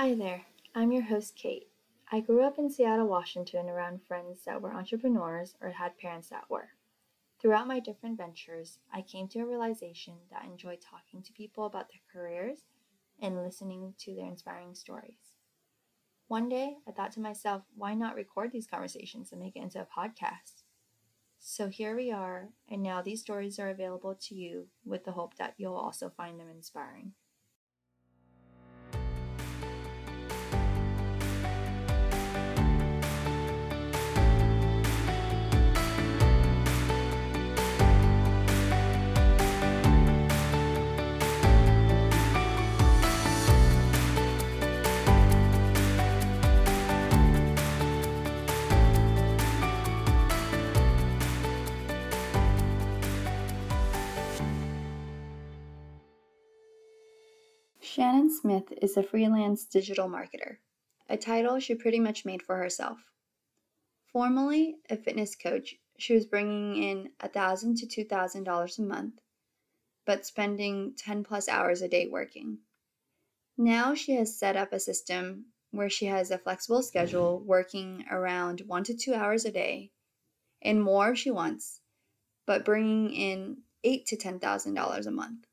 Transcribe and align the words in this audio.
Hi 0.00 0.14
there, 0.14 0.46
I'm 0.74 0.92
your 0.92 1.02
host, 1.02 1.36
Kate. 1.36 1.68
I 2.10 2.20
grew 2.20 2.42
up 2.42 2.58
in 2.58 2.70
Seattle, 2.70 3.06
Washington, 3.06 3.68
around 3.68 4.00
friends 4.02 4.42
that 4.46 4.62
were 4.62 4.72
entrepreneurs 4.72 5.56
or 5.60 5.68
had 5.68 5.98
parents 5.98 6.30
that 6.30 6.48
were. 6.48 6.70
Throughout 7.38 7.66
my 7.66 7.80
different 7.80 8.16
ventures, 8.16 8.78
I 8.90 9.02
came 9.02 9.28
to 9.28 9.40
a 9.40 9.44
realization 9.44 10.14
that 10.30 10.40
I 10.42 10.46
enjoy 10.46 10.78
talking 10.78 11.22
to 11.22 11.34
people 11.34 11.66
about 11.66 11.90
their 11.90 12.00
careers 12.10 12.60
and 13.20 13.36
listening 13.36 13.92
to 13.98 14.14
their 14.14 14.24
inspiring 14.24 14.74
stories. 14.74 15.36
One 16.28 16.48
day, 16.48 16.78
I 16.88 16.92
thought 16.92 17.12
to 17.12 17.20
myself, 17.20 17.64
why 17.76 17.92
not 17.92 18.14
record 18.14 18.52
these 18.52 18.66
conversations 18.66 19.32
and 19.32 19.40
make 19.42 19.54
it 19.54 19.62
into 19.62 19.82
a 19.82 20.00
podcast? 20.00 20.62
So 21.40 21.68
here 21.68 21.94
we 21.94 22.10
are, 22.10 22.48
and 22.70 22.82
now 22.82 23.02
these 23.02 23.20
stories 23.20 23.58
are 23.58 23.68
available 23.68 24.14
to 24.14 24.34
you 24.34 24.68
with 24.82 25.04
the 25.04 25.12
hope 25.12 25.36
that 25.36 25.56
you'll 25.58 25.74
also 25.76 26.08
find 26.08 26.40
them 26.40 26.48
inspiring. 26.48 27.12
Smith 58.40 58.72
is 58.80 58.96
a 58.96 59.02
freelance 59.02 59.66
digital 59.66 60.08
marketer, 60.08 60.56
a 61.10 61.16
title 61.18 61.60
she 61.60 61.74
pretty 61.74 62.00
much 62.00 62.24
made 62.24 62.40
for 62.40 62.56
herself. 62.56 62.98
Formerly 64.12 64.76
a 64.88 64.96
fitness 64.96 65.36
coach, 65.36 65.76
she 65.98 66.14
was 66.14 66.24
bringing 66.24 66.82
in 66.82 67.10
1,000 67.20 67.76
to 67.76 68.04
$2,000 68.04 68.78
a 68.78 68.82
month, 68.82 69.20
but 70.06 70.24
spending 70.24 70.94
10 70.96 71.22
plus 71.22 71.50
hours 71.50 71.82
a 71.82 71.88
day 71.88 72.06
working. 72.06 72.60
Now 73.58 73.94
she 73.94 74.12
has 74.12 74.38
set 74.38 74.56
up 74.56 74.72
a 74.72 74.80
system 74.80 75.52
where 75.70 75.90
she 75.90 76.06
has 76.06 76.30
a 76.30 76.38
flexible 76.38 76.82
schedule, 76.82 77.40
working 77.40 78.06
around 78.10 78.62
one 78.66 78.84
to 78.84 78.94
two 78.94 79.12
hours 79.12 79.44
a 79.44 79.52
day, 79.52 79.90
and 80.62 80.82
more 80.82 81.10
if 81.10 81.18
she 81.18 81.30
wants, 81.30 81.82
but 82.46 82.64
bringing 82.64 83.12
in 83.12 83.58
eight 83.84 84.06
to 84.06 84.16
ten 84.16 84.40
thousand 84.40 84.72
dollars 84.74 85.06
a 85.06 85.10
month. 85.10 85.46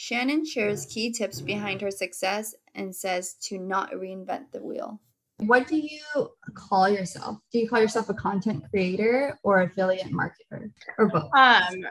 Shannon 0.00 0.46
shares 0.46 0.86
key 0.86 1.12
tips 1.12 1.42
behind 1.42 1.82
her 1.82 1.90
success 1.90 2.54
and 2.74 2.96
says 2.96 3.34
to 3.42 3.58
not 3.58 3.92
reinvent 3.92 4.50
the 4.50 4.62
wheel. 4.62 4.98
What 5.40 5.68
do 5.68 5.76
you 5.76 6.30
call 6.54 6.88
yourself? 6.88 7.36
Do 7.52 7.58
you 7.58 7.68
call 7.68 7.82
yourself 7.82 8.08
a 8.08 8.14
content 8.14 8.64
creator 8.70 9.38
or 9.42 9.60
affiliate 9.60 10.06
marketer 10.06 10.70
or 10.96 11.06
both? 11.06 11.28
Um, 11.36 11.84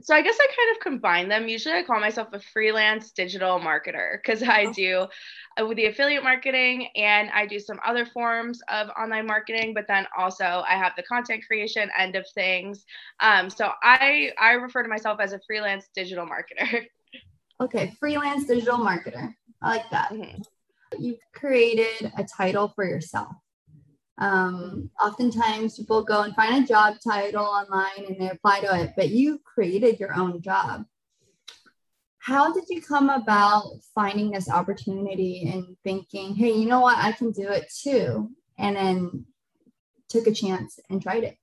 so 0.00 0.14
I 0.14 0.22
guess 0.22 0.38
I 0.40 0.46
kind 0.46 0.74
of 0.74 0.80
combine 0.82 1.28
them. 1.28 1.48
Usually 1.48 1.74
I 1.74 1.82
call 1.82 2.00
myself 2.00 2.28
a 2.32 2.40
freelance 2.40 3.10
digital 3.10 3.60
marketer 3.60 4.16
because 4.16 4.42
I 4.42 4.64
oh. 4.68 4.72
do 4.72 5.06
uh, 5.60 5.66
with 5.66 5.76
the 5.76 5.84
affiliate 5.84 6.24
marketing 6.24 6.88
and 6.96 7.28
I 7.28 7.44
do 7.44 7.58
some 7.58 7.78
other 7.84 8.06
forms 8.06 8.62
of 8.68 8.88
online 8.98 9.26
marketing, 9.26 9.74
but 9.74 9.86
then 9.86 10.06
also 10.16 10.64
I 10.66 10.78
have 10.78 10.92
the 10.96 11.02
content 11.02 11.44
creation 11.46 11.90
end 11.98 12.16
of 12.16 12.24
things. 12.34 12.86
Um, 13.20 13.50
so 13.50 13.70
I 13.82 14.30
I 14.40 14.52
refer 14.52 14.82
to 14.82 14.88
myself 14.88 15.20
as 15.20 15.34
a 15.34 15.40
freelance 15.46 15.90
digital 15.94 16.24
marketer. 16.24 16.86
Okay, 17.60 17.92
freelance 18.00 18.46
digital 18.46 18.78
marketer. 18.78 19.34
I 19.62 19.68
like 19.68 19.90
that. 19.90 20.10
Mm-hmm. 20.12 20.40
You've 20.98 21.18
created 21.34 22.10
a 22.16 22.24
title 22.24 22.72
for 22.74 22.84
yourself. 22.84 23.32
Um, 24.18 24.90
oftentimes 25.02 25.76
people 25.76 26.02
go 26.02 26.22
and 26.22 26.34
find 26.34 26.64
a 26.64 26.66
job 26.66 26.96
title 27.06 27.44
online 27.44 28.06
and 28.06 28.16
they 28.18 28.28
apply 28.28 28.60
to 28.60 28.80
it, 28.82 28.92
but 28.96 29.08
you 29.08 29.40
created 29.44 30.00
your 30.00 30.14
own 30.14 30.42
job. 30.42 30.84
How 32.18 32.52
did 32.52 32.64
you 32.68 32.82
come 32.82 33.08
about 33.08 33.64
finding 33.94 34.30
this 34.30 34.50
opportunity 34.50 35.50
and 35.52 35.76
thinking, 35.84 36.34
hey, 36.34 36.52
you 36.52 36.66
know 36.66 36.80
what, 36.80 36.98
I 36.98 37.12
can 37.12 37.30
do 37.32 37.48
it 37.48 37.72
too? 37.74 38.30
And 38.58 38.76
then 38.76 39.24
took 40.10 40.26
a 40.26 40.32
chance 40.32 40.78
and 40.90 41.00
tried 41.00 41.24
it. 41.24 41.36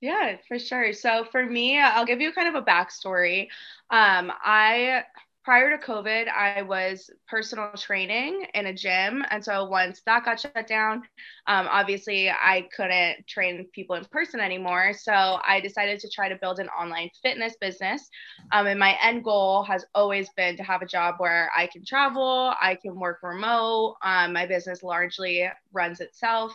Yeah, 0.00 0.36
for 0.46 0.58
sure. 0.58 0.92
So 0.92 1.24
for 1.24 1.44
me, 1.44 1.78
I'll 1.80 2.04
give 2.04 2.20
you 2.20 2.32
kind 2.32 2.48
of 2.54 2.62
a 2.62 2.64
backstory. 2.66 3.48
Um, 3.90 4.30
I 4.44 5.04
prior 5.46 5.70
to 5.70 5.86
COVID, 5.86 6.26
I 6.26 6.62
was 6.62 7.08
personal 7.28 7.70
training 7.76 8.46
in 8.52 8.66
a 8.66 8.74
gym. 8.74 9.24
And 9.30 9.44
so 9.44 9.64
once 9.66 10.02
that 10.04 10.24
got 10.24 10.40
shut 10.40 10.66
down, 10.66 11.02
um, 11.46 11.68
obviously 11.70 12.28
I 12.28 12.66
couldn't 12.76 13.28
train 13.28 13.64
people 13.72 13.94
in 13.94 14.04
person 14.06 14.40
anymore. 14.40 14.92
So 14.92 15.12
I 15.12 15.60
decided 15.62 16.00
to 16.00 16.10
try 16.10 16.28
to 16.28 16.34
build 16.34 16.58
an 16.58 16.68
online 16.70 17.10
fitness 17.22 17.54
business. 17.60 18.10
Um, 18.50 18.66
and 18.66 18.80
my 18.80 18.98
end 19.00 19.22
goal 19.22 19.62
has 19.62 19.84
always 19.94 20.28
been 20.36 20.56
to 20.56 20.64
have 20.64 20.82
a 20.82 20.86
job 20.86 21.14
where 21.18 21.48
I 21.56 21.68
can 21.68 21.84
travel, 21.84 22.52
I 22.60 22.74
can 22.74 22.98
work 22.98 23.20
remote. 23.22 23.98
Um, 24.02 24.32
my 24.32 24.46
business 24.46 24.82
largely 24.82 25.48
runs 25.72 26.00
itself. 26.00 26.52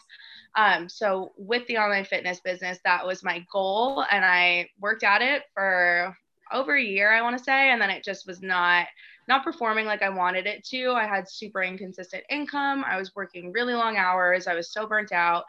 Um, 0.58 0.90
so 0.90 1.32
with 1.38 1.66
the 1.68 1.78
online 1.78 2.04
fitness 2.04 2.42
business, 2.42 2.78
that 2.84 3.08
was 3.08 3.24
my 3.24 3.46
goal, 3.54 4.04
and 4.12 4.26
I 4.26 4.68
worked 4.82 5.04
at 5.06 5.22
it 5.22 5.44
for 5.54 6.14
over 6.52 6.76
a 6.76 6.84
year, 6.84 7.12
I 7.12 7.22
want 7.22 7.38
to 7.38 7.44
say, 7.44 7.72
and 7.72 7.82
then 7.82 7.90
it 7.90 8.04
just 8.04 8.28
was 8.28 8.42
not 8.42 8.88
not 9.28 9.44
performing 9.44 9.86
like 9.86 10.02
I 10.02 10.10
wanted 10.10 10.48
it 10.48 10.66
to. 10.66 10.92
I 10.92 11.06
had 11.06 11.30
super 11.30 11.62
inconsistent 11.62 12.24
income. 12.30 12.84
I 12.86 12.98
was 12.98 13.16
working 13.16 13.52
really 13.52 13.74
long 13.74 13.96
hours. 13.96 14.48
I 14.48 14.56
was 14.56 14.74
so 14.74 14.88
burnt 14.88 15.12
out, 15.12 15.46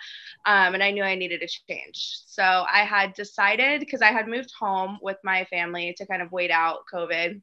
um, 0.46 0.74
and 0.74 0.82
I 0.82 0.90
knew 0.90 1.02
I 1.02 1.14
needed 1.14 1.42
a 1.42 1.46
change. 1.46 2.20
So 2.26 2.42
I 2.42 2.84
had 2.84 3.14
decided 3.14 3.80
because 3.80 4.02
I 4.02 4.12
had 4.12 4.28
moved 4.28 4.52
home 4.58 4.98
with 5.02 5.16
my 5.24 5.44
family 5.46 5.94
to 5.98 6.06
kind 6.06 6.22
of 6.22 6.30
wait 6.32 6.50
out 6.50 6.80
COVID 6.92 7.40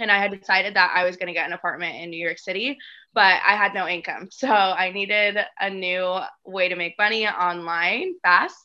and 0.00 0.10
I 0.10 0.18
had 0.18 0.38
decided 0.38 0.74
that 0.74 0.92
I 0.94 1.04
was 1.04 1.16
going 1.16 1.26
to 1.26 1.32
get 1.32 1.46
an 1.46 1.52
apartment 1.52 1.96
in 1.96 2.10
New 2.10 2.24
York 2.24 2.38
City, 2.38 2.78
but 3.14 3.40
I 3.46 3.56
had 3.56 3.74
no 3.74 3.86
income. 3.88 4.28
So 4.38 4.48
I 4.48 4.90
needed 4.92 5.38
a 5.60 5.70
new 5.70 6.20
way 6.44 6.68
to 6.68 6.76
make 6.76 6.94
money 6.98 7.26
online 7.26 8.14
fast. 8.22 8.56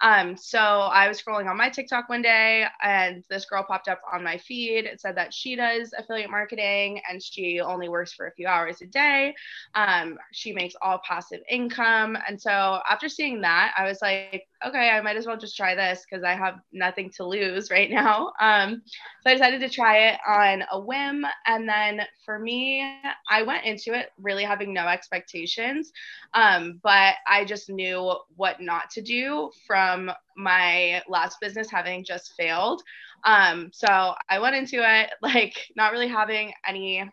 Um, 0.00 0.36
so 0.36 0.58
I 0.60 1.08
was 1.08 1.20
scrolling 1.20 1.50
on 1.50 1.56
my 1.56 1.68
TikTok 1.68 2.08
one 2.08 2.22
day 2.22 2.66
and 2.82 3.24
this 3.28 3.46
girl 3.46 3.64
popped 3.66 3.88
up 3.88 4.00
on 4.12 4.22
my 4.22 4.38
feed. 4.38 4.84
It 4.84 5.00
said 5.00 5.16
that 5.16 5.34
she 5.34 5.56
does 5.56 5.92
affiliate 5.96 6.30
marketing 6.30 7.00
and 7.08 7.22
she 7.22 7.60
only 7.60 7.88
works 7.88 8.12
for 8.12 8.26
a 8.26 8.32
few 8.32 8.46
hours 8.46 8.80
a 8.80 8.86
day. 8.86 9.34
Um, 9.74 10.18
she 10.32 10.52
makes 10.52 10.74
all 10.82 11.00
passive 11.06 11.40
income. 11.50 12.16
And 12.28 12.40
so 12.40 12.80
after 12.88 13.08
seeing 13.08 13.40
that, 13.40 13.74
I 13.76 13.84
was 13.84 13.98
like, 14.00 14.44
okay, 14.64 14.90
I 14.90 15.00
might 15.00 15.16
as 15.16 15.26
well 15.26 15.36
just 15.36 15.56
try 15.56 15.74
this 15.74 16.04
because 16.08 16.24
I 16.24 16.34
have 16.34 16.60
nothing 16.72 17.10
to 17.16 17.26
lose 17.26 17.70
right 17.70 17.90
now. 17.90 18.32
Um, 18.40 18.82
so 19.22 19.30
I 19.30 19.34
decided 19.34 19.60
to 19.60 19.68
try 19.68 20.10
it 20.10 20.20
on 20.26 20.62
a 20.70 20.80
whim. 20.80 21.24
And 21.46 21.68
then 21.68 22.02
for 22.24 22.38
me, 22.38 22.88
I 23.28 23.42
went 23.42 23.64
into 23.64 23.87
it 23.94 24.10
really 24.20 24.44
having 24.44 24.72
no 24.72 24.86
expectations, 24.86 25.92
um, 26.34 26.80
but 26.82 27.14
I 27.26 27.44
just 27.44 27.68
knew 27.68 28.14
what 28.36 28.60
not 28.60 28.90
to 28.90 29.02
do 29.02 29.50
from 29.66 30.10
my 30.36 31.02
last 31.08 31.38
business 31.40 31.70
having 31.70 32.04
just 32.04 32.34
failed. 32.36 32.82
Um, 33.24 33.70
so 33.72 34.14
I 34.28 34.38
went 34.38 34.56
into 34.56 34.76
it 34.78 35.10
like 35.22 35.54
not 35.76 35.92
really 35.92 36.08
having 36.08 36.52
any 36.66 37.08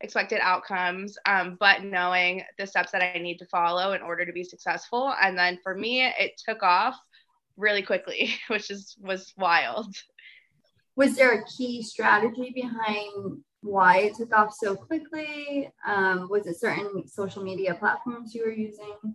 expected 0.00 0.40
outcomes, 0.42 1.16
um, 1.26 1.56
but 1.60 1.84
knowing 1.84 2.42
the 2.58 2.66
steps 2.66 2.90
that 2.92 3.02
I 3.02 3.18
need 3.18 3.38
to 3.38 3.46
follow 3.46 3.92
in 3.92 4.02
order 4.02 4.26
to 4.26 4.32
be 4.32 4.44
successful. 4.44 5.14
And 5.20 5.38
then 5.38 5.58
for 5.62 5.74
me, 5.74 6.04
it 6.04 6.32
took 6.44 6.62
off 6.62 6.96
really 7.56 7.82
quickly, 7.82 8.34
which 8.48 8.70
is 8.70 8.96
was 9.00 9.32
wild. 9.36 9.94
Was 10.96 11.16
there 11.16 11.32
a 11.32 11.44
key 11.46 11.82
strategy 11.82 12.52
behind 12.54 13.42
why 13.62 13.98
it 13.98 14.16
took 14.16 14.34
off 14.36 14.52
so 14.52 14.74
quickly? 14.74 15.70
Um, 15.86 16.28
was 16.28 16.46
it 16.46 16.58
certain 16.58 17.06
social 17.08 17.42
media 17.42 17.74
platforms 17.74 18.34
you 18.34 18.44
were 18.44 18.52
using? 18.52 19.14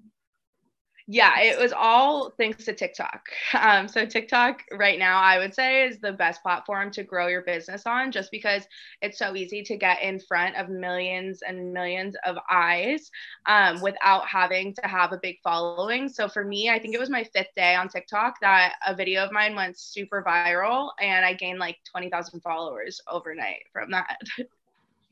Yeah, 1.09 1.39
it 1.39 1.57
was 1.57 1.71
all 1.71 2.31
thanks 2.31 2.65
to 2.65 2.73
TikTok. 2.73 3.21
Um, 3.57 3.87
so 3.87 4.05
TikTok 4.05 4.63
right 4.73 4.99
now, 4.99 5.21
I 5.21 5.37
would 5.37 5.55
say, 5.55 5.87
is 5.87 5.99
the 5.99 6.11
best 6.11 6.43
platform 6.43 6.91
to 6.91 7.03
grow 7.03 7.27
your 7.27 7.43
business 7.43 7.83
on, 7.85 8.11
just 8.11 8.29
because 8.29 8.67
it's 9.01 9.17
so 9.17 9.33
easy 9.33 9.63
to 9.63 9.77
get 9.77 10.01
in 10.01 10.19
front 10.19 10.57
of 10.57 10.67
millions 10.67 11.43
and 11.47 11.71
millions 11.71 12.17
of 12.25 12.35
eyes 12.51 13.09
um, 13.45 13.79
without 13.81 14.27
having 14.27 14.75
to 14.75 14.81
have 14.85 15.13
a 15.13 15.19
big 15.21 15.37
following. 15.41 16.09
So 16.09 16.27
for 16.27 16.43
me, 16.43 16.69
I 16.69 16.77
think 16.77 16.93
it 16.93 16.99
was 16.99 17.09
my 17.09 17.23
fifth 17.23 17.55
day 17.55 17.73
on 17.73 17.87
TikTok 17.87 18.41
that 18.41 18.73
a 18.85 18.93
video 18.93 19.23
of 19.23 19.31
mine 19.31 19.55
went 19.55 19.79
super 19.79 20.21
viral, 20.27 20.89
and 20.99 21.25
I 21.25 21.33
gained 21.35 21.59
like 21.59 21.77
twenty 21.89 22.09
thousand 22.09 22.41
followers 22.41 22.99
overnight 23.09 23.63
from 23.71 23.91
that. 23.91 24.17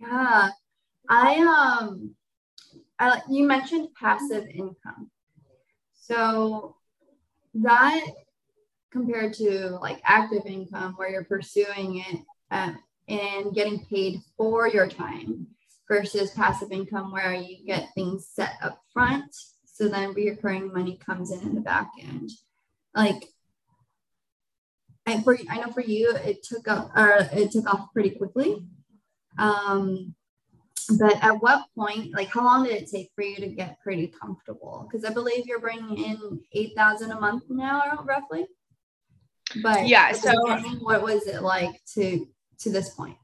Yeah, 0.01 0.50
I 1.07 1.77
um, 1.80 2.13
I, 3.00 3.21
you 3.30 3.48
mentioned 3.48 3.88
passive 3.98 4.45
income 4.48 5.09
so 6.07 6.75
that 7.55 8.05
compared 8.91 9.33
to 9.33 9.77
like 9.81 10.01
active 10.05 10.45
income 10.45 10.93
where 10.97 11.09
you're 11.09 11.23
pursuing 11.23 12.03
it 12.07 12.19
uh, 12.51 12.73
and 13.07 13.53
getting 13.53 13.85
paid 13.85 14.19
for 14.37 14.67
your 14.67 14.87
time, 14.87 15.47
versus 15.87 16.31
passive 16.31 16.71
income 16.71 17.11
where 17.11 17.33
you 17.33 17.65
get 17.65 17.93
things 17.93 18.27
set 18.33 18.53
up 18.61 18.81
front. 18.91 19.35
So 19.65 19.87
then 19.89 20.13
reoccurring 20.13 20.73
money 20.73 20.97
comes 20.97 21.31
in 21.31 21.39
in 21.41 21.55
the 21.55 21.61
back 21.61 21.91
end. 22.01 22.31
Like 22.93 23.25
I 25.05 25.21
for 25.21 25.37
I 25.49 25.59
know 25.59 25.71
for 25.71 25.81
you 25.81 26.15
it 26.15 26.43
took 26.43 26.67
up 26.67 26.91
or 26.95 27.29
it 27.33 27.51
took 27.51 27.71
off 27.71 27.91
pretty 27.93 28.11
quickly. 28.11 28.65
Um, 29.37 30.15
but 30.99 31.23
at 31.23 31.41
what 31.41 31.65
point, 31.75 32.13
like 32.13 32.29
how 32.29 32.43
long 32.43 32.63
did 32.63 32.73
it 32.73 32.89
take 32.89 33.11
for 33.15 33.23
you 33.23 33.37
to 33.37 33.47
get 33.47 33.79
pretty 33.81 34.07
comfortable? 34.07 34.87
Because 34.89 35.05
I 35.05 35.13
believe 35.13 35.45
you're 35.45 35.59
bringing 35.59 35.97
in 35.97 36.41
eight 36.53 36.75
thousand 36.75 37.11
a 37.11 37.19
month 37.19 37.43
now, 37.49 38.03
roughly. 38.05 38.45
But 39.61 39.87
yeah, 39.87 40.11
so 40.11 40.33
what 40.81 41.01
was 41.01 41.27
it 41.27 41.41
like 41.41 41.83
to 41.93 42.27
to 42.59 42.71
this 42.71 42.89
point? 42.91 43.17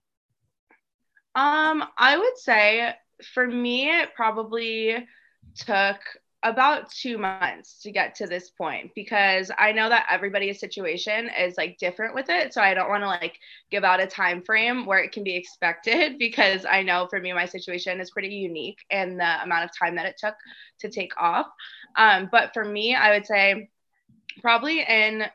Um, 1.33 1.83
I 1.97 2.17
would 2.17 2.37
say 2.37 2.93
for 3.33 3.47
me, 3.47 3.89
it 3.89 4.13
probably 4.15 5.07
took 5.55 5.99
about 6.43 6.89
two 6.91 7.19
months 7.19 7.79
to 7.83 7.91
get 7.91 8.15
to 8.15 8.25
this 8.25 8.49
point 8.49 8.91
because 8.95 9.51
I 9.59 9.71
know 9.71 9.89
that 9.89 10.07
everybody's 10.09 10.59
situation 10.59 11.29
is 11.39 11.55
like 11.55 11.77
different 11.77 12.15
with 12.15 12.29
it. 12.29 12.53
So 12.53 12.61
I 12.61 12.73
don't 12.73 12.89
want 12.89 13.03
to 13.03 13.07
like 13.07 13.37
give 13.69 13.83
out 13.83 14.01
a 14.01 14.07
time 14.07 14.41
frame 14.41 14.85
where 14.85 14.99
it 14.99 15.11
can 15.11 15.23
be 15.23 15.35
expected 15.35 16.17
because 16.19 16.65
I 16.65 16.81
know 16.81 17.07
for 17.09 17.19
me 17.19 17.31
my 17.33 17.45
situation 17.45 17.99
is 18.01 18.11
pretty 18.11 18.29
unique 18.29 18.79
and 18.89 19.19
the 19.19 19.43
amount 19.43 19.65
of 19.65 19.71
time 19.77 19.95
that 19.97 20.07
it 20.07 20.15
took 20.17 20.35
to 20.79 20.89
take 20.89 21.11
off. 21.19 21.47
Um, 21.95 22.27
but 22.31 22.53
for 22.53 22.65
me, 22.65 22.95
I 22.95 23.11
would 23.11 23.25
say 23.25 23.69
probably 24.41 24.81
in 24.81 25.25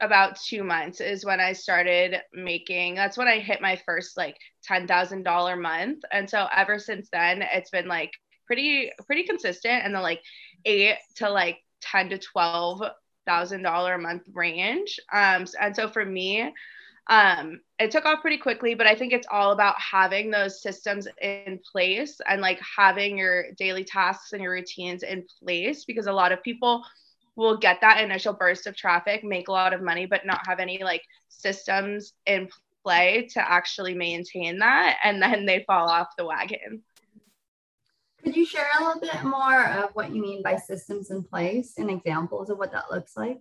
about 0.00 0.38
two 0.40 0.64
months 0.64 1.00
is 1.00 1.24
when 1.24 1.40
I 1.40 1.52
started 1.52 2.16
making. 2.32 2.94
That's 2.94 3.16
when 3.16 3.28
I 3.28 3.38
hit 3.38 3.60
my 3.60 3.80
first 3.86 4.16
like 4.16 4.36
ten 4.62 4.86
thousand 4.86 5.24
dollar 5.24 5.56
month, 5.56 6.02
and 6.10 6.28
so 6.28 6.46
ever 6.54 6.78
since 6.78 7.08
then, 7.12 7.42
it's 7.42 7.70
been 7.70 7.86
like 7.86 8.12
pretty 8.50 8.90
pretty 9.06 9.22
consistent 9.22 9.84
in 9.84 9.92
the 9.92 10.00
like 10.00 10.20
eight 10.64 10.96
to 11.14 11.30
like 11.30 11.58
ten 11.80 12.08
to 12.08 12.18
twelve 12.18 12.82
thousand 13.24 13.62
dollar 13.62 13.94
a 13.94 13.98
month 13.98 14.24
range. 14.32 14.98
Um, 15.12 15.46
and 15.60 15.76
so 15.76 15.86
for 15.88 16.04
me, 16.04 16.52
um, 17.08 17.60
it 17.78 17.92
took 17.92 18.06
off 18.06 18.22
pretty 18.22 18.38
quickly, 18.38 18.74
but 18.74 18.88
I 18.88 18.96
think 18.96 19.12
it's 19.12 19.28
all 19.30 19.52
about 19.52 19.76
having 19.80 20.32
those 20.32 20.60
systems 20.62 21.06
in 21.22 21.60
place 21.70 22.20
and 22.28 22.40
like 22.40 22.58
having 22.76 23.16
your 23.16 23.52
daily 23.52 23.84
tasks 23.84 24.32
and 24.32 24.42
your 24.42 24.50
routines 24.50 25.04
in 25.04 25.24
place 25.40 25.84
because 25.84 26.08
a 26.08 26.12
lot 26.12 26.32
of 26.32 26.42
people 26.42 26.84
will 27.36 27.56
get 27.56 27.80
that 27.82 28.02
initial 28.02 28.32
burst 28.32 28.66
of 28.66 28.76
traffic, 28.76 29.22
make 29.22 29.46
a 29.46 29.52
lot 29.52 29.72
of 29.72 29.80
money, 29.80 30.06
but 30.06 30.26
not 30.26 30.44
have 30.44 30.58
any 30.58 30.82
like 30.82 31.02
systems 31.28 32.14
in 32.26 32.48
play 32.82 33.28
to 33.32 33.48
actually 33.48 33.94
maintain 33.94 34.58
that. 34.58 34.98
And 35.04 35.22
then 35.22 35.46
they 35.46 35.62
fall 35.68 35.88
off 35.88 36.16
the 36.18 36.26
wagon. 36.26 36.82
Could 38.22 38.36
you 38.36 38.44
share 38.44 38.66
a 38.78 38.84
little 38.84 39.00
bit 39.00 39.22
more 39.24 39.64
of 39.66 39.90
what 39.94 40.14
you 40.14 40.20
mean 40.20 40.42
by 40.42 40.56
systems 40.56 41.10
in 41.10 41.22
place 41.22 41.74
and 41.78 41.90
examples 41.90 42.50
of 42.50 42.58
what 42.58 42.72
that 42.72 42.90
looks 42.90 43.16
like? 43.16 43.40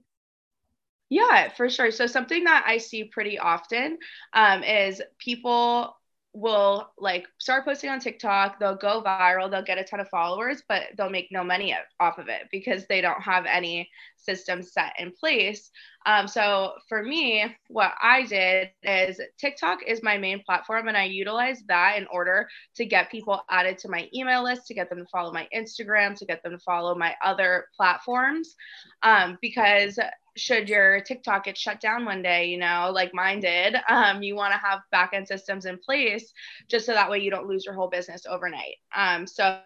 Yeah, 1.10 1.50
for 1.50 1.70
sure. 1.70 1.92
So, 1.92 2.06
something 2.06 2.44
that 2.44 2.64
I 2.68 2.78
see 2.78 3.06
pretty 3.06 3.40
often 3.40 3.98
um, 4.34 4.64
is 4.64 5.02
people 5.18 5.96
will 6.34 6.92
like 6.98 7.28
start 7.40 7.66
posting 7.66 7.90
on 7.90 8.00
TikTok, 8.00 8.60
they'll 8.60 8.76
go 8.76 9.02
viral, 9.02 9.50
they'll 9.50 9.64
get 9.64 9.80
a 9.80 9.84
ton 9.84 10.00
of 10.00 10.10
followers, 10.10 10.62
but 10.70 10.84
they'll 10.96 11.10
make 11.10 11.30
no 11.32 11.44
money 11.44 11.76
off 12.00 12.20
of 12.20 12.28
it 12.28 12.44
because 12.52 12.86
they 12.88 13.02
don't 13.02 13.22
have 13.22 13.46
any 13.46 13.90
systems 14.16 14.72
set 14.72 14.94
in 15.00 15.12
place. 15.12 15.72
Um, 16.06 16.28
so 16.28 16.74
for 16.88 17.04
me, 17.04 17.46
what 17.68 17.94
I 18.02 18.24
did 18.24 18.70
is 18.84 19.20
TikTok 19.40 19.80
is 19.88 20.04
my 20.04 20.18
main 20.18 20.42
platform, 20.44 20.88
and 20.88 20.96
I 20.96 21.06
utilize 21.06 21.62
that 21.68 21.98
in 21.98 22.06
order 22.08 22.48
to 22.76 22.86
get 22.86 23.12
people 23.12 23.42
added 23.50 23.78
to 23.80 23.90
my 23.90 24.08
email 24.14 24.44
list, 24.44 24.68
to 24.68 24.74
get 24.74 24.90
them 24.90 25.00
to 25.00 25.06
follow 25.12 25.34
my 25.34 25.48
Instagram, 25.54 26.16
to 26.18 26.26
get 26.26 26.44
them 26.44 26.54
to 26.54 26.60
follow 26.60 26.96
my 26.96 27.16
other 27.24 27.66
platforms, 27.76 28.56
um, 29.04 29.38
because 29.42 30.00
should 30.40 30.70
your 30.70 31.02
TikTok 31.02 31.46
get 31.46 31.58
shut 31.58 31.80
down 31.82 32.06
one 32.06 32.22
day, 32.22 32.46
you 32.46 32.58
know, 32.58 32.92
like 32.94 33.14
mine 33.14 33.40
did, 33.40 33.76
um, 33.90 34.24
you 34.24 34.36
want 34.36 34.54
to 34.54 34.60
have 34.60 34.80
backend 34.94 35.28
systems 35.28 35.66
in 35.66 35.78
place 35.78 36.34
just 36.68 36.86
so 36.86 36.94
that 36.94 37.10
way 37.10 37.20
you 37.20 37.30
don't 37.30 37.48
lose 37.48 37.66
your 37.66 37.74
whole 37.74 37.90
business 37.90 38.26
overnight. 38.28 38.78
Um, 38.96 39.28
so 39.28 39.62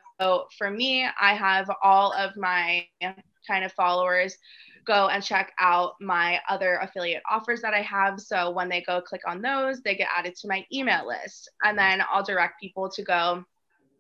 for 0.58 0.70
me, 0.70 1.08
I 1.20 1.34
have 1.34 1.70
all 1.84 2.14
of 2.14 2.36
my 2.38 2.88
kind 3.48 3.64
of 3.64 3.72
followers 3.74 4.38
go 4.86 5.08
and 5.08 5.24
check 5.24 5.54
out 5.60 5.94
my 6.02 6.40
other 6.50 6.80
affiliate 6.82 7.24
offers 7.30 7.62
that 7.62 7.74
I 7.74 7.82
have. 7.82 8.20
So 8.20 8.52
when 8.52 8.70
they 8.70 8.82
go 8.82 9.02
click 9.02 9.22
on 9.26 9.42
those, 9.42 9.82
they 9.82 9.96
get 9.96 10.10
added 10.16 10.36
to 10.38 10.48
my 10.48 10.66
email 10.74 11.08
list. 11.08 11.50
And 11.64 11.78
then 11.78 12.04
I'll 12.12 12.24
direct 12.24 12.60
people 12.60 12.90
to 12.90 13.04
go 13.04 13.46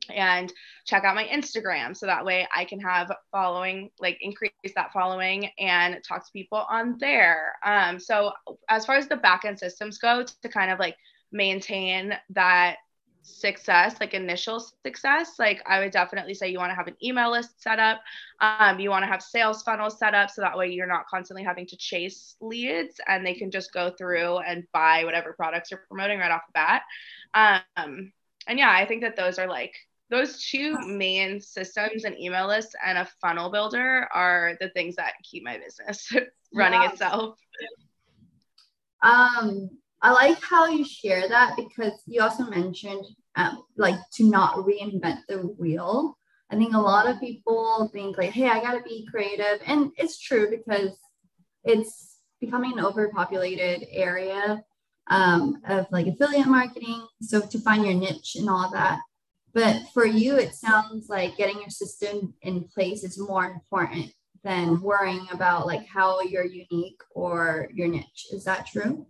and 0.09 0.51
check 0.85 1.03
out 1.03 1.15
my 1.15 1.25
Instagram 1.25 1.95
so 1.95 2.05
that 2.05 2.25
way 2.25 2.47
I 2.53 2.65
can 2.65 2.79
have 2.79 3.11
following, 3.31 3.89
like 3.99 4.17
increase 4.21 4.51
that 4.75 4.91
following 4.91 5.49
and 5.59 6.03
talk 6.03 6.25
to 6.25 6.31
people 6.31 6.65
on 6.69 6.97
there. 6.99 7.53
Um, 7.63 7.99
so 7.99 8.33
as 8.69 8.85
far 8.85 8.95
as 8.95 9.07
the 9.07 9.15
backend 9.15 9.59
systems 9.59 9.97
go, 9.97 10.23
to 10.41 10.49
kind 10.49 10.71
of 10.71 10.79
like 10.79 10.95
maintain 11.31 12.13
that 12.31 12.77
success, 13.21 13.95
like 13.99 14.13
initial 14.13 14.59
success, 14.85 15.35
like 15.39 15.63
I 15.65 15.79
would 15.79 15.91
definitely 15.91 16.33
say 16.33 16.49
you 16.49 16.59
want 16.59 16.71
to 16.71 16.75
have 16.75 16.87
an 16.87 16.97
email 17.01 17.31
list 17.31 17.61
set 17.61 17.79
up. 17.79 18.01
Um, 18.41 18.79
you 18.79 18.89
want 18.89 19.03
to 19.03 19.07
have 19.07 19.21
sales 19.21 19.63
funnels 19.63 19.97
set 19.97 20.13
up 20.13 20.29
so 20.29 20.41
that 20.41 20.57
way 20.57 20.69
you're 20.69 20.87
not 20.87 21.07
constantly 21.07 21.43
having 21.43 21.65
to 21.67 21.77
chase 21.77 22.35
leads 22.41 22.99
and 23.07 23.25
they 23.25 23.33
can 23.33 23.49
just 23.49 23.71
go 23.73 23.91
through 23.97 24.39
and 24.39 24.65
buy 24.73 25.05
whatever 25.05 25.33
products 25.33 25.71
you're 25.71 25.85
promoting 25.87 26.19
right 26.19 26.31
off 26.31 26.41
the 26.47 26.53
bat. 26.53 26.81
Um, 27.33 28.11
and 28.47 28.59
yeah, 28.59 28.71
I 28.71 28.85
think 28.85 29.01
that 29.01 29.15
those 29.15 29.39
are 29.39 29.47
like 29.47 29.73
those 30.09 30.43
two 30.43 30.77
main 30.87 31.39
systems 31.41 32.03
an 32.03 32.19
email 32.19 32.47
list 32.47 32.75
and 32.85 32.97
a 32.97 33.09
funnel 33.21 33.49
builder 33.49 34.07
are 34.13 34.57
the 34.59 34.69
things 34.69 34.95
that 34.95 35.13
keep 35.23 35.43
my 35.43 35.57
business 35.57 36.11
running 36.53 36.81
yeah. 36.81 36.91
itself. 36.91 37.37
Um 39.01 39.69
i 40.01 40.11
like 40.11 40.41
how 40.41 40.67
you 40.67 40.83
share 40.83 41.27
that 41.29 41.55
because 41.55 41.93
you 42.05 42.21
also 42.21 42.43
mentioned 42.45 43.05
um, 43.35 43.63
like 43.77 43.95
to 44.13 44.29
not 44.29 44.57
reinvent 44.57 45.19
the 45.27 45.37
wheel. 45.37 46.17
I 46.51 46.55
think 46.55 46.73
a 46.73 46.79
lot 46.79 47.09
of 47.09 47.19
people 47.19 47.89
think 47.93 48.17
like 48.17 48.31
hey 48.31 48.49
i 48.49 48.61
gotta 48.61 48.81
be 48.83 49.07
creative 49.09 49.61
and 49.65 49.91
it's 49.97 50.19
true 50.19 50.49
because 50.49 50.91
it's 51.63 52.17
becoming 52.39 52.77
an 52.77 52.85
overpopulated 52.85 53.87
area 53.91 54.63
um, 55.07 55.61
of 55.67 55.85
like 55.91 56.07
affiliate 56.07 56.47
marketing. 56.47 57.05
So 57.21 57.41
to 57.41 57.59
find 57.59 57.85
your 57.85 57.93
niche 57.93 58.35
and 58.35 58.49
all 58.49 58.69
that 58.71 58.99
but 59.53 59.77
for 59.93 60.05
you, 60.05 60.35
it 60.35 60.55
sounds 60.55 61.09
like 61.09 61.37
getting 61.37 61.59
your 61.59 61.69
system 61.69 62.33
in 62.41 62.63
place 62.63 63.03
is 63.03 63.19
more 63.19 63.45
important 63.45 64.11
than 64.43 64.81
worrying 64.81 65.27
about 65.31 65.65
like 65.65 65.85
how 65.87 66.21
you're 66.21 66.45
unique 66.45 67.01
or 67.11 67.69
your 67.73 67.87
niche. 67.87 68.27
Is 68.31 68.43
that 68.45 68.67
true? 68.67 69.05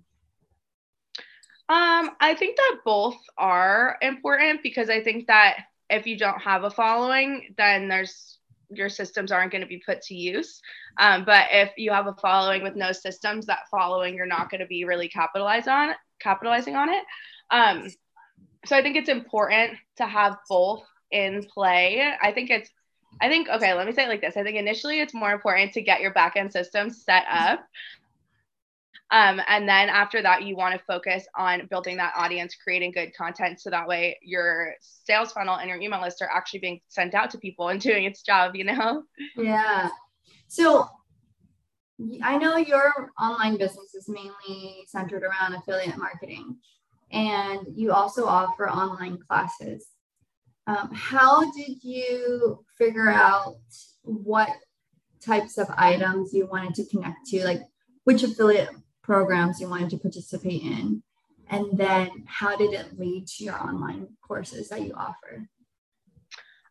Um, 1.70 2.12
I 2.20 2.36
think 2.38 2.58
that 2.58 2.80
both 2.86 3.18
are 3.38 3.98
important 4.02 4.62
because 4.62 4.90
I 4.90 5.02
think 5.02 5.28
that 5.28 5.58
if 5.90 6.06
you 6.06 6.18
don't 6.18 6.42
have 6.42 6.64
a 6.64 6.70
following, 6.70 7.54
then 7.58 7.88
there's 7.88 8.38
your 8.70 8.90
systems 8.90 9.32
aren't 9.32 9.52
going 9.52 9.62
to 9.62 9.68
be 9.68 9.82
put 9.86 10.02
to 10.02 10.16
use. 10.16 10.60
Um, 11.00 11.26
but 11.26 11.48
if 11.52 11.72
you 11.78 11.92
have 11.92 12.08
a 12.08 12.16
following 12.16 12.64
with 12.64 12.76
no 12.76 12.92
systems, 12.92 13.46
that 13.46 13.70
following 13.72 14.16
you're 14.16 14.26
not 14.26 14.50
going 14.50 14.62
to 14.62 14.68
be 14.68 14.84
really 14.84 15.08
capitalize 15.08 15.68
on 15.68 15.94
capitalizing 16.24 16.76
on 16.76 16.90
it. 16.90 17.04
Um, 17.52 17.88
so 18.66 18.76
I 18.76 18.82
think 18.82 18.96
it's 18.96 19.10
important 19.10 19.78
to 19.98 20.06
have 20.06 20.38
both 20.50 20.84
in 21.12 21.44
play. 21.54 22.14
I 22.22 22.32
think 22.32 22.50
it's 22.50 22.70
I 23.22 23.30
think 23.30 23.48
okay, 23.48 23.74
let 23.74 23.86
me 23.86 23.94
say 23.94 24.06
it 24.06 24.10
like 24.10 24.22
this. 24.22 24.38
I 24.38 24.44
think 24.44 24.58
initially 24.58 25.00
it's 25.00 25.14
more 25.14 25.32
important 25.32 25.74
to 25.74 25.82
get 25.82 26.02
your 26.02 26.14
backend 26.14 26.52
system 26.52 26.90
set 26.90 27.26
up. 27.30 27.64
Um, 29.12 29.40
and 29.48 29.70
then 29.70 29.90
after 29.90 30.24
that, 30.24 30.42
you 30.42 30.56
want 30.56 30.74
to 30.74 30.84
focus 30.86 31.28
on 31.38 31.68
building 31.68 31.98
that 31.98 32.14
audience, 32.18 32.56
creating 32.56 32.94
good 32.94 33.14
content. 33.16 33.62
So 33.62 33.70
that 33.70 33.88
way 33.88 34.18
your 34.24 34.74
sales 34.80 35.32
funnel 35.32 35.58
and 35.58 35.70
your 35.70 35.80
email 35.80 36.02
list 36.02 36.24
are 36.24 36.30
actually 36.34 36.62
being 36.62 36.82
sent 36.88 37.14
out 37.14 37.30
to 37.32 37.38
people 37.38 37.70
and 37.70 37.80
doing 37.82 38.06
its 38.06 38.24
job, 38.24 38.56
you 38.56 38.64
know? 38.64 39.04
Yeah. 39.38 39.90
So 40.48 40.88
I 42.24 42.38
know 42.38 42.58
your 42.58 43.12
online 43.22 43.58
business 43.58 43.94
is 43.94 44.10
mainly 44.10 44.86
centered 44.88 45.24
around 45.24 45.54
affiliate 45.54 45.98
marketing 45.98 46.58
and 47.14 47.68
you 47.76 47.92
also 47.92 48.26
offer 48.26 48.68
online 48.68 49.18
classes. 49.18 49.86
Um, 50.66 50.90
how 50.94 51.52
did 51.52 51.84
you 51.84 52.66
figure 52.78 53.10
out 53.10 53.58
what 54.02 54.50
types 55.22 55.58
of 55.58 55.68
items 55.78 56.34
you 56.34 56.48
wanted 56.48 56.74
to 56.76 56.86
connect 56.90 57.28
to, 57.28 57.46
like 57.46 57.62
which 58.04 58.24
affiliate 58.24 58.70
programs 59.04 59.62
you 59.62 59.70
wanted 59.70 59.92
to 59.92 59.98
participate 59.98 60.64
in? 60.64 61.04
And 61.50 61.78
then 61.78 62.10
how 62.26 62.56
did 62.56 62.74
it 62.74 62.98
lead 62.98 63.28
to 63.28 63.44
your 63.44 63.62
online 63.62 64.08
courses 64.26 64.70
that 64.70 64.82
you 64.82 64.94
offer? 64.96 65.48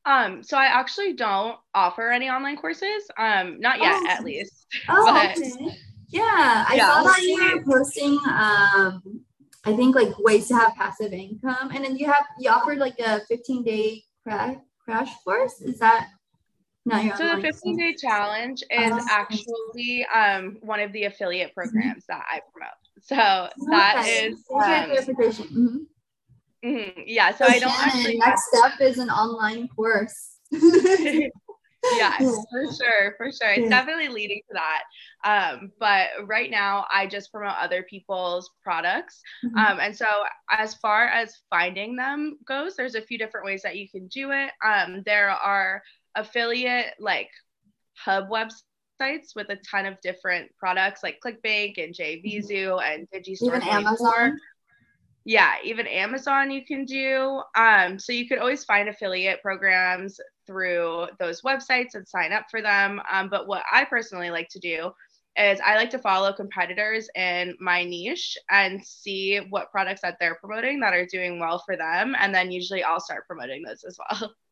Um, 0.05 0.43
so 0.43 0.57
I 0.57 0.65
actually 0.65 1.13
don't 1.13 1.57
offer 1.75 2.11
any 2.11 2.29
online 2.29 2.57
courses. 2.57 3.05
Um, 3.17 3.61
not 3.61 3.79
yet, 3.79 4.03
oh. 4.03 4.07
at 4.09 4.25
least. 4.25 4.67
Oh, 4.89 5.05
but, 5.05 5.39
okay. 5.39 5.77
Yeah, 6.09 6.65
I 6.69 6.75
yeah. 6.77 6.87
saw 6.87 7.03
that 7.03 7.23
you 7.23 7.55
were 7.57 7.63
posting 7.63 8.19
um 8.27 9.23
I 9.65 9.75
think 9.75 9.95
like 9.95 10.19
ways 10.19 10.49
to 10.49 10.55
have 10.55 10.75
passive 10.75 11.13
income. 11.13 11.71
And 11.73 11.85
then 11.85 11.97
you 11.97 12.07
have 12.07 12.25
you 12.39 12.51
offered 12.51 12.79
like 12.79 12.99
a 12.99 13.21
15 13.27 13.63
day 13.63 14.03
crash 14.23 14.57
crash 14.85 15.11
course. 15.25 15.61
Is 15.61 15.79
that 15.79 16.09
not 16.85 17.05
your 17.05 17.17
so 17.17 17.37
the 17.37 17.43
15 17.43 17.77
day 17.77 17.95
challenge 17.95 18.63
is 18.71 18.93
uh, 18.93 19.01
actually 19.09 20.05
um, 20.15 20.59
one 20.63 20.81
of 20.81 20.93
the 20.93 21.05
affiliate 21.05 21.55
programs 21.55 22.05
that 22.09 22.25
I 22.29 22.41
promote. 22.53 22.71
So 23.01 23.15
that 23.71 23.97
okay. 24.01 24.27
is 24.27 24.35
um, 24.53 24.63
mm-hmm. 24.63 25.77
Mm-hmm. 26.65 27.01
yeah. 27.07 27.31
So, 27.31 27.45
so 27.45 27.53
I 27.53 27.59
don't 27.59 27.71
Shannon, 27.73 27.97
actually. 27.97 28.19
Next 28.19 28.43
step 28.53 28.81
is 28.81 28.99
an 28.99 29.11
online 29.11 29.69
course. 29.69 30.39
yes, 31.85 32.21
for 32.51 32.65
sure, 32.73 33.15
for 33.17 33.31
sure. 33.33 33.51
It's 33.51 33.63
yeah. 33.63 33.69
definitely 33.69 34.09
leading 34.09 34.41
to 34.51 34.55
that. 34.55 34.83
Um, 35.25 35.73
but 35.79 36.09
right 36.27 36.51
now, 36.51 36.87
I 36.93 37.07
just 37.07 37.33
promote 37.33 37.55
other 37.59 37.85
people's 37.89 38.51
products. 38.63 39.21
Mm-hmm. 39.45 39.57
Um, 39.57 39.81
and 39.81 39.97
so, 39.97 40.07
as 40.51 40.75
far 40.75 41.07
as 41.07 41.37
finding 41.51 41.97
them 41.97 42.39
goes, 42.47 42.77
there's 42.77 42.95
a 42.95 43.03
few 43.03 43.19
different 43.19 43.47
ways 43.47 43.63
that 43.63 43.77
you 43.77 43.89
can 43.89 44.07
do 44.09 44.31
it. 44.33 44.51
Um, 44.65 45.03
there 45.05 45.31
are 45.31 45.83
affiliate 46.15 46.95
like 46.99 47.31
hub 47.95 48.29
websites 48.29 49.35
with 49.35 49.49
a 49.51 49.59
ton 49.69 49.87
of 49.87 50.01
different 50.03 50.51
products 50.59 51.03
like 51.03 51.21
ClickBank 51.25 51.83
and 51.83 51.95
JVZoo 51.95 52.51
mm-hmm. 52.51 52.81
and 52.81 53.09
Digistore. 53.11 53.57
Even 53.57 53.63
Amazon 53.63 54.39
yeah 55.25 55.55
even 55.65 55.87
amazon 55.87 56.51
you 56.51 56.65
can 56.65 56.85
do 56.85 57.43
um, 57.57 57.99
so 57.99 58.13
you 58.13 58.27
could 58.29 58.39
always 58.39 58.65
find 58.65 58.89
affiliate 58.89 59.41
programs 59.43 60.19
through 60.47 61.07
those 61.19 61.43
websites 61.43 61.95
and 61.95 62.07
sign 62.07 62.33
up 62.33 62.47
for 62.51 62.63
them 62.63 63.01
um, 63.11 63.29
but 63.29 63.47
what 63.47 63.63
i 63.71 63.85
personally 63.85 64.31
like 64.31 64.49
to 64.49 64.59
do 64.59 64.91
is 65.39 65.61
i 65.65 65.77
like 65.77 65.91
to 65.91 65.99
follow 65.99 66.33
competitors 66.33 67.09
in 67.15 67.57
my 67.61 67.85
niche 67.85 68.37
and 68.51 68.85
see 68.85 69.39
what 69.51 69.71
products 69.71 70.03
that 70.03 70.17
they're 70.21 70.37
promoting 70.37 70.81
that 70.81 70.95
are 70.95 71.07
doing 71.07 71.39
well 71.39 71.63
for 71.65 71.77
them 71.77 72.15
and 72.19 72.35
then 72.35 72.51
usually 72.51 72.83
i'll 72.83 73.01
start 73.01 73.27
promoting 73.27 73.63
those 73.63 73.85
as 73.85 73.99
well 73.99 74.33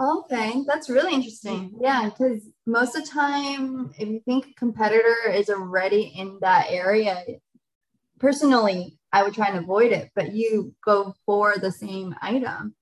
Okay, 0.00 0.62
that's 0.64 0.88
really 0.88 1.12
interesting. 1.12 1.76
Yeah, 1.80 2.08
because 2.08 2.48
most 2.66 2.94
of 2.94 3.04
the 3.04 3.10
time, 3.10 3.92
if 3.98 4.08
you 4.08 4.20
think 4.24 4.46
a 4.46 4.54
competitor 4.54 5.28
is 5.28 5.50
already 5.50 6.12
in 6.16 6.38
that 6.40 6.66
area, 6.70 7.24
personally, 8.20 8.98
I 9.12 9.24
would 9.24 9.34
try 9.34 9.48
and 9.48 9.58
avoid 9.58 9.90
it, 9.90 10.10
but 10.14 10.32
you 10.32 10.74
go 10.84 11.14
for 11.26 11.56
the 11.58 11.72
same 11.72 12.14
item. 12.22 12.74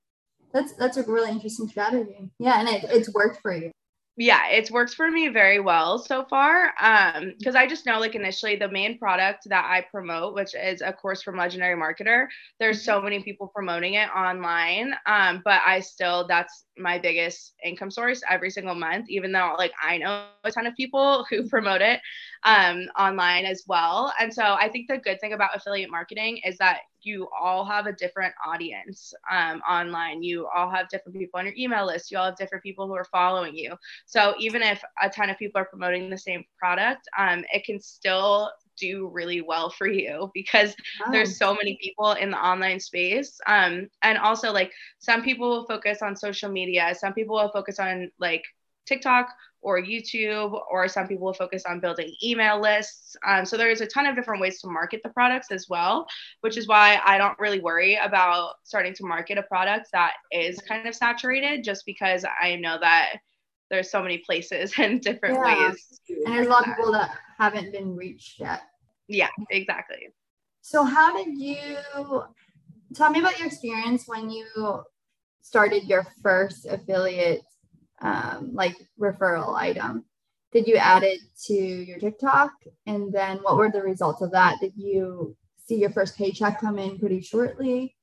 That's 0.57 0.73
that's 0.73 0.97
a 0.97 1.03
really 1.03 1.29
interesting 1.29 1.67
strategy. 1.67 2.31
Yeah, 2.39 2.59
and 2.59 2.67
it, 2.67 2.85
it's 2.89 3.13
worked 3.13 3.41
for 3.43 3.53
you 3.53 3.71
yeah 4.17 4.47
it's 4.49 4.71
worked 4.71 4.95
for 4.95 5.11
me 5.11 5.27
very 5.27 5.59
well 5.59 5.99
so 5.99 6.25
far 6.25 6.73
um 6.81 7.33
because 7.37 7.55
i 7.55 7.67
just 7.67 7.85
know 7.85 7.99
like 7.99 8.15
initially 8.15 8.55
the 8.55 8.67
main 8.67 8.97
product 8.97 9.47
that 9.47 9.63
i 9.65 9.85
promote 9.91 10.33
which 10.33 10.55
is 10.55 10.81
a 10.81 10.91
course 10.91 11.21
from 11.21 11.37
legendary 11.37 11.79
marketer 11.79 12.25
there's 12.59 12.83
so 12.83 12.95
mm-hmm. 12.95 13.05
many 13.05 13.23
people 13.23 13.47
promoting 13.47 13.93
it 13.93 14.09
online 14.09 14.91
um 15.05 15.39
but 15.45 15.61
i 15.65 15.79
still 15.79 16.25
that's 16.27 16.65
my 16.79 16.97
biggest 16.97 17.53
income 17.63 17.91
source 17.91 18.23
every 18.27 18.49
single 18.49 18.75
month 18.75 19.05
even 19.07 19.31
though 19.31 19.53
like 19.57 19.71
i 19.83 19.97
know 19.99 20.25
a 20.43 20.51
ton 20.51 20.65
of 20.65 20.75
people 20.75 21.23
who 21.29 21.47
promote 21.47 21.81
it 21.81 21.99
um 22.43 22.85
online 22.97 23.45
as 23.45 23.63
well 23.67 24.11
and 24.19 24.33
so 24.33 24.41
i 24.41 24.67
think 24.67 24.87
the 24.87 24.97
good 24.97 25.19
thing 25.21 25.33
about 25.33 25.55
affiliate 25.55 25.91
marketing 25.91 26.41
is 26.43 26.57
that 26.57 26.79
you 27.01 27.27
all 27.39 27.63
have 27.65 27.85
a 27.85 27.93
different 27.93 28.33
audience 28.45 29.13
um, 29.31 29.61
online. 29.69 30.23
You 30.23 30.47
all 30.47 30.69
have 30.69 30.89
different 30.89 31.17
people 31.17 31.39
on 31.39 31.45
your 31.45 31.55
email 31.57 31.85
list. 31.85 32.11
You 32.11 32.17
all 32.17 32.25
have 32.25 32.37
different 32.37 32.63
people 32.63 32.87
who 32.87 32.93
are 32.93 33.05
following 33.05 33.55
you. 33.55 33.75
So 34.05 34.35
even 34.39 34.61
if 34.61 34.81
a 35.01 35.09
ton 35.09 35.29
of 35.29 35.37
people 35.37 35.61
are 35.61 35.65
promoting 35.65 36.09
the 36.09 36.17
same 36.17 36.43
product, 36.57 37.07
um, 37.17 37.43
it 37.53 37.63
can 37.63 37.79
still 37.79 38.51
do 38.77 39.07
really 39.07 39.41
well 39.41 39.69
for 39.69 39.87
you 39.87 40.31
because 40.33 40.75
wow. 40.99 41.11
there's 41.11 41.37
so 41.37 41.53
many 41.53 41.77
people 41.81 42.11
in 42.13 42.31
the 42.31 42.37
online 42.37 42.79
space. 42.79 43.39
Um, 43.47 43.89
and 44.03 44.17
also 44.17 44.51
like 44.51 44.71
some 44.99 45.23
people 45.23 45.49
will 45.49 45.65
focus 45.65 46.01
on 46.01 46.15
social 46.15 46.49
media. 46.49 46.93
Some 46.97 47.13
people 47.13 47.35
will 47.35 47.51
focus 47.51 47.79
on 47.79 48.11
like 48.19 48.43
TikTok 48.87 49.29
or 49.61 49.81
YouTube, 49.81 50.59
or 50.71 50.87
some 50.87 51.07
people 51.07 51.25
will 51.25 51.33
focus 51.33 51.63
on 51.67 51.79
building 51.79 52.13
email 52.23 52.61
lists. 52.61 53.15
Um, 53.27 53.45
so 53.45 53.57
there's 53.57 53.81
a 53.81 53.87
ton 53.87 54.05
of 54.05 54.15
different 54.15 54.41
ways 54.41 54.61
to 54.61 54.67
market 54.67 55.01
the 55.03 55.09
products 55.09 55.51
as 55.51 55.67
well, 55.69 56.07
which 56.41 56.57
is 56.57 56.67
why 56.67 57.01
I 57.05 57.17
don't 57.17 57.37
really 57.39 57.59
worry 57.59 57.95
about 57.95 58.53
starting 58.63 58.93
to 58.93 59.05
market 59.05 59.37
a 59.37 59.43
product 59.43 59.89
that 59.93 60.13
is 60.31 60.59
kind 60.67 60.87
of 60.87 60.95
saturated, 60.95 61.63
just 61.63 61.85
because 61.85 62.23
I 62.41 62.55
know 62.55 62.77
that 62.79 63.17
there's 63.69 63.91
so 63.91 64.01
many 64.01 64.19
places 64.19 64.73
and 64.77 65.01
different 65.01 65.35
yeah. 65.35 65.69
ways. 65.69 65.99
And 66.25 66.33
there's 66.33 66.47
a 66.47 66.49
lot 66.49 66.67
of 66.67 66.75
people 66.75 66.91
that 66.93 67.11
haven't 67.37 67.71
been 67.71 67.95
reached 67.95 68.39
yet. 68.39 68.61
Yeah, 69.07 69.29
exactly. 69.49 70.09
So 70.61 70.83
how 70.83 71.23
did 71.23 71.37
you 71.37 71.57
tell 72.93 73.09
me 73.09 73.19
about 73.19 73.37
your 73.37 73.47
experience 73.47 74.03
when 74.05 74.29
you 74.29 74.45
started 75.41 75.83
your 75.85 76.05
first 76.21 76.65
affiliate 76.65 77.41
um, 78.01 78.51
like 78.53 78.75
referral 78.99 79.55
item. 79.55 80.05
Did 80.51 80.67
you 80.67 80.75
add 80.77 81.03
it 81.03 81.19
to 81.45 81.53
your 81.53 81.99
TikTok? 81.99 82.51
And 82.85 83.11
then 83.13 83.37
what 83.37 83.57
were 83.57 83.69
the 83.69 83.81
results 83.81 84.21
of 84.21 84.31
that? 84.31 84.59
Did 84.61 84.73
you 84.75 85.35
see 85.65 85.75
your 85.75 85.91
first 85.91 86.17
paycheck 86.17 86.61
come 86.61 86.79
in 86.79 86.97
pretty 86.97 87.21
shortly? 87.21 87.95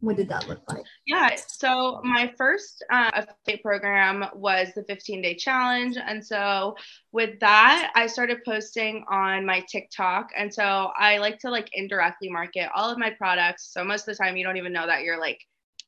What 0.00 0.16
did 0.16 0.28
that 0.30 0.48
look 0.48 0.60
like? 0.68 0.82
Yeah, 1.06 1.36
so 1.46 2.00
my 2.02 2.32
first 2.36 2.84
uh, 2.90 3.12
affiliate 3.14 3.62
program 3.62 4.24
was 4.34 4.72
the 4.74 4.82
15 4.82 5.22
day 5.22 5.36
challenge. 5.36 5.96
And 5.96 6.26
so 6.26 6.74
with 7.12 7.38
that, 7.38 7.92
I 7.94 8.08
started 8.08 8.38
posting 8.44 9.04
on 9.08 9.46
my 9.46 9.60
TikTok. 9.70 10.30
And 10.36 10.52
so 10.52 10.90
I 10.98 11.18
like 11.18 11.38
to 11.40 11.50
like 11.50 11.70
indirectly 11.72 12.30
market 12.30 12.68
all 12.74 12.90
of 12.90 12.98
my 12.98 13.10
products. 13.10 13.72
So 13.72 13.84
most 13.84 14.08
of 14.08 14.16
the 14.16 14.24
time, 14.24 14.36
you 14.36 14.44
don't 14.44 14.56
even 14.56 14.72
know 14.72 14.86
that 14.88 15.02
you're 15.02 15.20
like 15.20 15.38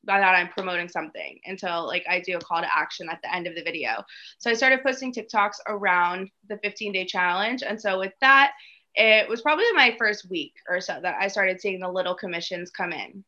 that 0.05 0.21
I'm 0.21 0.49
promoting 0.49 0.89
something 0.89 1.39
until 1.45 1.85
like 1.85 2.05
I 2.09 2.19
do 2.19 2.37
a 2.37 2.39
call 2.39 2.61
to 2.61 2.77
action 2.77 3.09
at 3.09 3.21
the 3.21 3.33
end 3.33 3.47
of 3.47 3.55
the 3.55 3.63
video. 3.63 4.03
So 4.37 4.49
I 4.49 4.53
started 4.53 4.83
posting 4.83 5.13
TikToks 5.13 5.57
around 5.67 6.29
the 6.47 6.57
15 6.57 6.93
day 6.93 7.05
challenge. 7.05 7.63
And 7.63 7.79
so 7.79 7.99
with 7.99 8.13
that, 8.21 8.53
it 8.95 9.27
was 9.27 9.41
probably 9.41 9.65
my 9.73 9.95
first 9.97 10.29
week 10.29 10.53
or 10.69 10.79
so 10.79 10.99
that 11.01 11.17
I 11.19 11.27
started 11.27 11.59
seeing 11.59 11.79
the 11.79 11.91
little 11.91 12.15
commissions 12.15 12.71
come 12.71 12.93
in. 12.93 13.23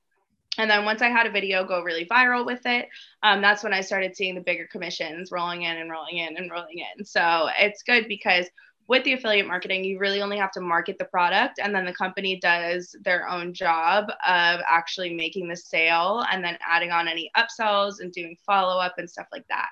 And 0.57 0.69
then 0.69 0.85
once 0.85 1.01
I 1.01 1.09
had 1.09 1.27
a 1.27 1.31
video 1.31 1.65
go 1.65 1.81
really 1.83 2.05
viral 2.05 2.45
with 2.45 2.65
it, 2.65 2.89
um, 3.21 3.41
that's 3.41 3.63
when 3.63 3.73
I 3.73 3.81
started 3.81 4.15
seeing 4.15 4.33
the 4.33 4.41
bigger 4.41 4.67
commissions 4.71 5.31
rolling 5.31 5.63
in 5.63 5.77
and 5.77 5.91
rolling 5.91 6.17
in 6.17 6.35
and 6.37 6.49
rolling 6.49 6.79
in. 6.79 7.05
So 7.05 7.49
it's 7.59 7.83
good 7.83 8.07
because 8.07 8.47
with 8.87 9.03
the 9.03 9.13
affiliate 9.13 9.47
marketing, 9.47 9.83
you 9.83 9.99
really 9.99 10.21
only 10.21 10.37
have 10.37 10.51
to 10.51 10.61
market 10.61 10.97
the 10.97 11.05
product, 11.05 11.59
and 11.59 11.75
then 11.75 11.85
the 11.85 11.93
company 11.93 12.39
does 12.39 12.95
their 13.01 13.27
own 13.27 13.53
job 13.53 14.09
of 14.25 14.61
actually 14.67 15.13
making 15.13 15.49
the 15.49 15.57
sale 15.57 16.25
and 16.31 16.43
then 16.43 16.57
adding 16.65 16.91
on 16.91 17.07
any 17.07 17.29
upsells 17.35 17.95
and 17.99 18.13
doing 18.13 18.37
follow 18.45 18.79
up 18.79 18.95
and 18.97 19.09
stuff 19.09 19.27
like 19.31 19.45
that. 19.49 19.69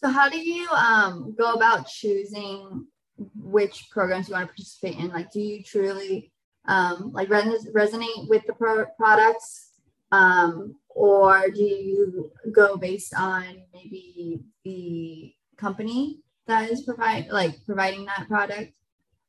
So, 0.00 0.08
how 0.08 0.28
do 0.28 0.38
you 0.38 0.68
um, 0.70 1.34
go 1.36 1.52
about 1.52 1.88
choosing 1.88 2.86
which 3.34 3.90
programs 3.90 4.28
you 4.28 4.34
want 4.34 4.44
to 4.44 4.54
participate 4.54 4.96
in? 4.96 5.08
Like, 5.08 5.30
do 5.30 5.40
you 5.40 5.62
truly 5.62 6.32
um, 6.66 7.10
like 7.12 7.28
res- 7.28 7.68
resonate 7.74 8.28
with 8.28 8.46
the 8.46 8.54
pro- 8.54 8.86
products, 8.96 9.72
um, 10.12 10.76
or 10.88 11.50
do 11.50 11.62
you 11.62 12.30
go 12.52 12.76
based 12.76 13.12
on 13.14 13.62
maybe 13.74 14.40
the 14.64 15.34
company 15.56 16.20
that 16.48 16.70
is 16.70 16.82
provide 16.82 17.28
like 17.30 17.64
providing 17.64 18.04
that 18.06 18.26
product 18.28 18.72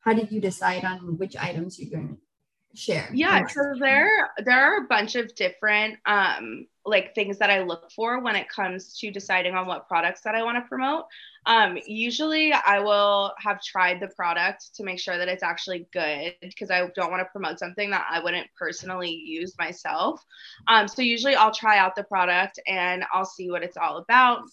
how 0.02 0.14
did 0.14 0.32
you 0.32 0.42
decide 0.42 0.86
on 0.86 1.18
which 1.18 1.36
items 1.38 1.78
you're 1.80 1.92
going 1.92 2.16
to 2.16 2.18
share? 2.78 3.10
Yeah 3.14 3.46
so 3.48 3.62
there 3.80 4.30
there 4.46 4.60
are 4.60 4.84
a 4.84 4.88
bunch 4.88 5.16
of 5.16 5.34
different 5.36 5.98
um 6.06 6.68
like 6.86 7.14
things 7.14 7.38
that 7.40 7.50
i 7.50 7.62
look 7.62 7.92
for 7.92 8.22
when 8.22 8.36
it 8.36 8.48
comes 8.48 8.98
to 9.00 9.12
deciding 9.12 9.54
on 9.54 9.68
what 9.68 9.88
products 9.88 10.22
that 10.22 10.36
i 10.36 10.44
want 10.44 10.58
to 10.58 10.68
promote. 10.68 11.06
Um 11.46 11.78
usually 11.86 12.54
i 12.54 12.80
will 12.80 13.34
have 13.38 13.62
tried 13.62 14.00
the 14.00 14.08
product 14.10 14.76
to 14.76 14.84
make 14.84 15.00
sure 15.00 15.18
that 15.18 15.28
it's 15.28 15.44
actually 15.44 15.88
good 15.92 16.36
because 16.42 16.72
i 16.72 16.88
don't 16.96 17.12
want 17.12 17.22
to 17.22 17.32
promote 17.32 17.60
something 17.60 17.90
that 17.90 18.06
i 18.10 18.24
wouldn't 18.24 18.48
personally 18.58 19.12
use 19.12 19.56
myself. 19.58 20.24
Um 20.68 20.88
so 20.88 21.02
usually 21.02 21.36
i'll 21.36 21.54
try 21.54 21.80
out 21.80 21.96
the 21.96 22.04
product 22.04 22.60
and 22.68 23.04
i'll 23.14 23.26
see 23.26 23.50
what 23.50 23.64
it's 23.64 23.78
all 23.78 23.98
about 23.98 24.44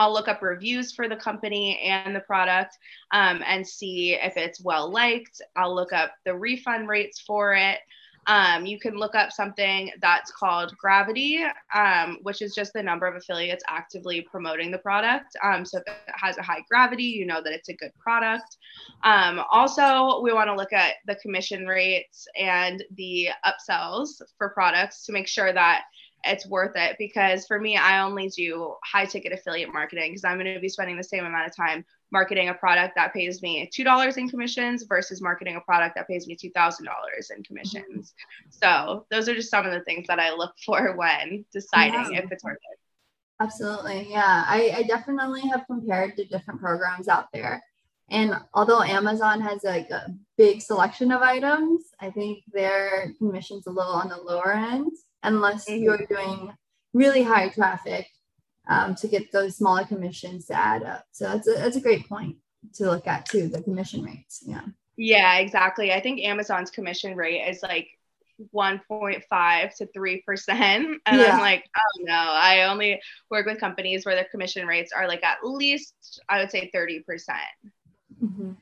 I'll 0.00 0.14
look 0.14 0.28
up 0.28 0.40
reviews 0.40 0.92
for 0.92 1.10
the 1.10 1.16
company 1.16 1.78
and 1.80 2.16
the 2.16 2.20
product 2.20 2.78
um, 3.10 3.42
and 3.46 3.66
see 3.66 4.14
if 4.14 4.38
it's 4.38 4.58
well 4.58 4.90
liked. 4.90 5.42
I'll 5.56 5.74
look 5.74 5.92
up 5.92 6.12
the 6.24 6.34
refund 6.34 6.88
rates 6.88 7.20
for 7.20 7.54
it. 7.54 7.80
Um, 8.26 8.64
you 8.64 8.78
can 8.78 8.96
look 8.96 9.14
up 9.14 9.30
something 9.30 9.90
that's 10.00 10.30
called 10.30 10.74
Gravity, 10.78 11.44
um, 11.74 12.18
which 12.22 12.40
is 12.40 12.54
just 12.54 12.72
the 12.72 12.82
number 12.82 13.06
of 13.06 13.16
affiliates 13.16 13.62
actively 13.68 14.22
promoting 14.22 14.70
the 14.70 14.78
product. 14.78 15.36
Um, 15.44 15.66
so 15.66 15.78
if 15.78 15.84
it 15.86 16.14
has 16.14 16.38
a 16.38 16.42
high 16.42 16.64
gravity, 16.70 17.04
you 17.04 17.26
know 17.26 17.42
that 17.42 17.52
it's 17.52 17.68
a 17.68 17.74
good 17.74 17.92
product. 17.98 18.56
Um, 19.04 19.42
also, 19.50 20.22
we 20.22 20.32
want 20.32 20.48
to 20.48 20.54
look 20.54 20.72
at 20.72 20.94
the 21.06 21.16
commission 21.16 21.66
rates 21.66 22.26
and 22.38 22.82
the 22.96 23.28
upsells 23.44 24.22
for 24.38 24.48
products 24.48 25.04
to 25.06 25.12
make 25.12 25.28
sure 25.28 25.52
that 25.52 25.82
it's 26.24 26.46
worth 26.46 26.76
it 26.76 26.96
because 26.98 27.46
for 27.46 27.58
me, 27.58 27.76
I 27.76 28.02
only 28.02 28.28
do 28.28 28.74
high 28.84 29.04
ticket 29.04 29.32
affiliate 29.32 29.72
marketing 29.72 30.10
because 30.10 30.24
I'm 30.24 30.38
going 30.38 30.54
to 30.54 30.60
be 30.60 30.68
spending 30.68 30.96
the 30.96 31.04
same 31.04 31.24
amount 31.24 31.46
of 31.46 31.56
time 31.56 31.84
marketing 32.12 32.48
a 32.48 32.54
product 32.54 32.94
that 32.96 33.14
pays 33.14 33.42
me 33.42 33.70
$2 33.74 34.16
in 34.16 34.28
commissions 34.28 34.84
versus 34.84 35.22
marketing 35.22 35.56
a 35.56 35.60
product 35.60 35.94
that 35.94 36.08
pays 36.08 36.26
me 36.26 36.36
$2,000 36.36 36.82
in 37.34 37.42
commissions. 37.44 38.14
So 38.50 39.06
those 39.10 39.28
are 39.28 39.34
just 39.34 39.50
some 39.50 39.64
of 39.64 39.72
the 39.72 39.80
things 39.82 40.06
that 40.08 40.18
I 40.18 40.34
look 40.34 40.52
for 40.66 40.96
when 40.96 41.44
deciding 41.52 42.12
yeah. 42.12 42.20
if 42.20 42.32
it's 42.32 42.44
worth 42.44 42.58
it. 42.72 42.78
Absolutely. 43.40 44.08
Yeah. 44.10 44.44
I, 44.46 44.72
I 44.76 44.82
definitely 44.82 45.42
have 45.48 45.64
compared 45.66 46.16
to 46.16 46.26
different 46.26 46.60
programs 46.60 47.08
out 47.08 47.26
there. 47.32 47.62
And 48.10 48.34
although 48.52 48.82
Amazon 48.82 49.40
has 49.40 49.62
like 49.62 49.90
a 49.90 50.12
big 50.36 50.60
selection 50.60 51.12
of 51.12 51.22
items, 51.22 51.84
I 52.00 52.10
think 52.10 52.42
their 52.52 53.14
commission's 53.18 53.66
a 53.66 53.70
little 53.70 53.92
on 53.92 54.08
the 54.08 54.16
lower 54.16 54.52
end 54.52 54.90
unless 55.22 55.68
mm-hmm. 55.68 55.82
you're 55.82 56.06
doing 56.06 56.52
really 56.92 57.22
high 57.22 57.48
traffic 57.48 58.06
um, 58.68 58.94
to 58.96 59.08
get 59.08 59.32
those 59.32 59.56
smaller 59.56 59.84
commissions 59.84 60.46
to 60.46 60.54
add 60.54 60.82
up. 60.82 61.04
So 61.12 61.24
that's 61.24 61.48
a, 61.48 61.52
that's 61.52 61.76
a 61.76 61.80
great 61.80 62.08
point 62.08 62.36
to 62.74 62.84
look 62.84 63.06
at 63.06 63.26
too, 63.26 63.48
the 63.48 63.62
commission 63.62 64.02
rates. 64.02 64.42
Yeah. 64.46 64.62
Yeah, 64.96 65.38
exactly. 65.38 65.92
I 65.92 66.00
think 66.00 66.20
Amazon's 66.20 66.70
commission 66.70 67.16
rate 67.16 67.48
is 67.48 67.62
like 67.62 67.88
1.5 68.54 69.76
to 69.76 69.86
3%. 69.86 70.20
And 71.06 71.20
yeah. 71.20 71.32
I'm 71.32 71.40
like, 71.40 71.64
oh 71.76 72.02
no, 72.02 72.14
I 72.14 72.64
only 72.64 73.00
work 73.30 73.46
with 73.46 73.58
companies 73.58 74.04
where 74.04 74.14
their 74.14 74.28
commission 74.30 74.66
rates 74.66 74.92
are 74.92 75.08
like 75.08 75.24
at 75.24 75.38
least, 75.42 76.20
I 76.28 76.40
would 76.40 76.50
say 76.50 76.70
30%. 76.74 77.02
Mm-hmm. 78.22 78.52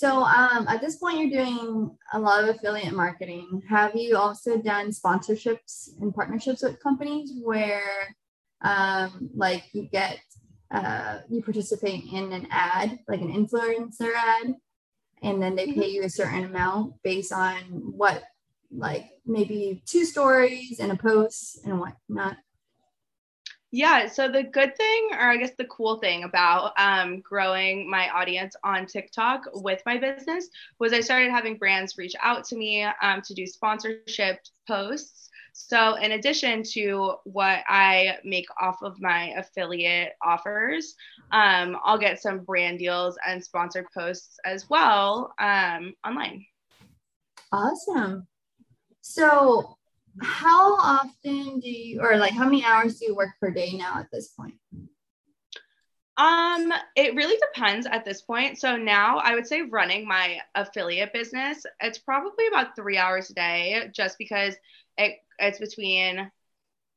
So 0.00 0.22
um, 0.24 0.66
at 0.66 0.80
this 0.80 0.96
point, 0.96 1.18
you're 1.18 1.44
doing 1.44 1.94
a 2.14 2.18
lot 2.18 2.42
of 2.42 2.48
affiliate 2.48 2.94
marketing. 2.94 3.60
Have 3.68 3.94
you 3.94 4.16
also 4.16 4.56
done 4.56 4.92
sponsorships 4.92 5.90
and 6.00 6.14
partnerships 6.14 6.62
with 6.62 6.82
companies 6.82 7.34
where 7.44 8.16
um, 8.62 9.28
like 9.34 9.64
you 9.74 9.90
get 9.92 10.18
uh, 10.70 11.18
you 11.28 11.42
participate 11.42 12.04
in 12.10 12.32
an 12.32 12.46
ad, 12.50 12.98
like 13.08 13.20
an 13.20 13.30
influencer 13.30 14.14
ad, 14.16 14.54
and 15.22 15.42
then 15.42 15.54
they 15.54 15.66
pay 15.66 15.72
mm-hmm. 15.72 15.82
you 15.82 16.02
a 16.04 16.08
certain 16.08 16.44
amount 16.44 16.94
based 17.02 17.30
on 17.30 17.56
what, 17.94 18.22
like 18.74 19.04
maybe 19.26 19.82
two 19.84 20.06
stories 20.06 20.80
and 20.80 20.92
a 20.92 20.96
post 20.96 21.60
and 21.66 21.78
whatnot. 21.78 22.38
Yeah. 23.72 24.08
So 24.08 24.28
the 24.28 24.42
good 24.42 24.76
thing, 24.76 25.10
or 25.12 25.30
I 25.30 25.36
guess 25.36 25.52
the 25.56 25.66
cool 25.66 25.98
thing 25.98 26.24
about 26.24 26.72
um, 26.76 27.20
growing 27.20 27.88
my 27.88 28.08
audience 28.08 28.56
on 28.64 28.86
TikTok 28.86 29.42
with 29.54 29.80
my 29.86 29.96
business 29.96 30.48
was 30.80 30.92
I 30.92 31.00
started 31.00 31.30
having 31.30 31.56
brands 31.56 31.96
reach 31.96 32.14
out 32.20 32.44
to 32.46 32.56
me 32.56 32.82
um, 32.82 33.22
to 33.22 33.34
do 33.34 33.46
sponsorship 33.46 34.40
posts 34.66 35.30
so, 35.52 35.96
in 35.96 36.12
addition 36.12 36.62
to 36.74 37.14
what 37.24 37.60
I 37.68 38.18
make 38.24 38.46
off 38.60 38.82
of 38.82 39.00
my 39.00 39.34
affiliate 39.36 40.12
offers, 40.22 40.94
um, 41.32 41.76
I'll 41.84 41.98
get 41.98 42.20
some 42.20 42.40
brand 42.40 42.78
deals 42.78 43.18
and 43.26 43.44
sponsored 43.44 43.86
posts 43.92 44.38
as 44.44 44.68
well 44.70 45.34
um, 45.38 45.94
online. 46.06 46.46
Awesome. 47.52 48.26
So, 49.00 49.76
how 50.22 50.74
often 50.76 51.60
do 51.60 51.70
you, 51.70 52.00
or 52.00 52.16
like, 52.16 52.32
how 52.32 52.44
many 52.44 52.64
hours 52.64 52.98
do 52.98 53.06
you 53.06 53.14
work 53.14 53.30
per 53.40 53.50
day 53.50 53.72
now 53.72 53.98
at 53.98 54.10
this 54.12 54.28
point? 54.28 54.54
Um, 56.16 56.70
it 56.96 57.14
really 57.14 57.38
depends 57.54 57.86
at 57.86 58.04
this 58.04 58.20
point. 58.20 58.58
So 58.58 58.76
now 58.76 59.18
I 59.18 59.34
would 59.34 59.46
say 59.46 59.62
running 59.62 60.06
my 60.06 60.38
affiliate 60.54 61.14
business, 61.14 61.64
it's 61.80 61.98
probably 61.98 62.46
about 62.46 62.76
three 62.76 62.98
hours 62.98 63.30
a 63.30 63.34
day, 63.34 63.88
just 63.94 64.18
because 64.18 64.54
it, 64.98 65.16
it's 65.38 65.58
between 65.58 66.30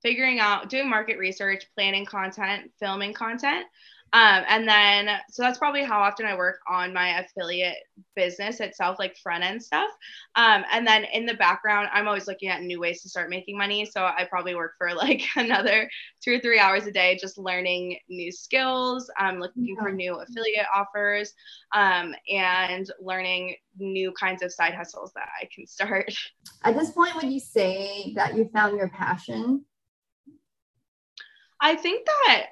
figuring 0.01 0.39
out, 0.39 0.69
doing 0.69 0.89
market 0.89 1.17
research, 1.17 1.65
planning 1.73 2.05
content, 2.05 2.71
filming 2.79 3.13
content. 3.13 3.65
Um, 4.13 4.43
and 4.47 4.67
then, 4.67 5.09
so 5.31 5.41
that's 5.41 5.57
probably 5.57 5.83
how 5.83 5.99
often 5.99 6.27
I 6.27 6.35
work 6.35 6.59
on 6.69 6.93
my 6.93 7.19
affiliate 7.19 7.77
business 8.15 8.59
itself, 8.59 8.99
like 8.99 9.17
front 9.17 9.43
end 9.43 9.61
stuff. 9.63 9.89
Um, 10.35 10.63
and 10.71 10.85
then 10.85 11.05
in 11.05 11.25
the 11.25 11.33
background, 11.33 11.89
I'm 11.91 12.07
always 12.07 12.27
looking 12.27 12.49
at 12.49 12.61
new 12.61 12.79
ways 12.79 13.01
to 13.01 13.09
start 13.09 13.31
making 13.31 13.57
money. 13.57 13.85
So 13.85 14.03
I 14.03 14.27
probably 14.29 14.53
work 14.53 14.73
for 14.77 14.93
like 14.95 15.23
another 15.35 15.89
two 16.23 16.35
or 16.35 16.39
three 16.39 16.59
hours 16.59 16.85
a 16.85 16.91
day, 16.91 17.17
just 17.19 17.39
learning 17.39 17.97
new 18.07 18.31
skills, 18.31 19.09
um, 19.19 19.39
looking 19.39 19.75
for 19.79 19.91
new 19.91 20.13
affiliate 20.15 20.67
offers, 20.73 21.33
um, 21.73 22.13
and 22.29 22.87
learning 23.01 23.55
new 23.79 24.11
kinds 24.11 24.43
of 24.43 24.53
side 24.53 24.75
hustles 24.75 25.11
that 25.15 25.29
I 25.41 25.49
can 25.53 25.65
start. 25.65 26.13
At 26.63 26.77
this 26.77 26.91
point, 26.91 27.15
would 27.15 27.31
you 27.31 27.39
say 27.39 28.13
that 28.15 28.35
you 28.35 28.47
found 28.53 28.77
your 28.77 28.89
passion? 28.89 29.65
I 31.59 31.75
think 31.75 32.05
that 32.05 32.47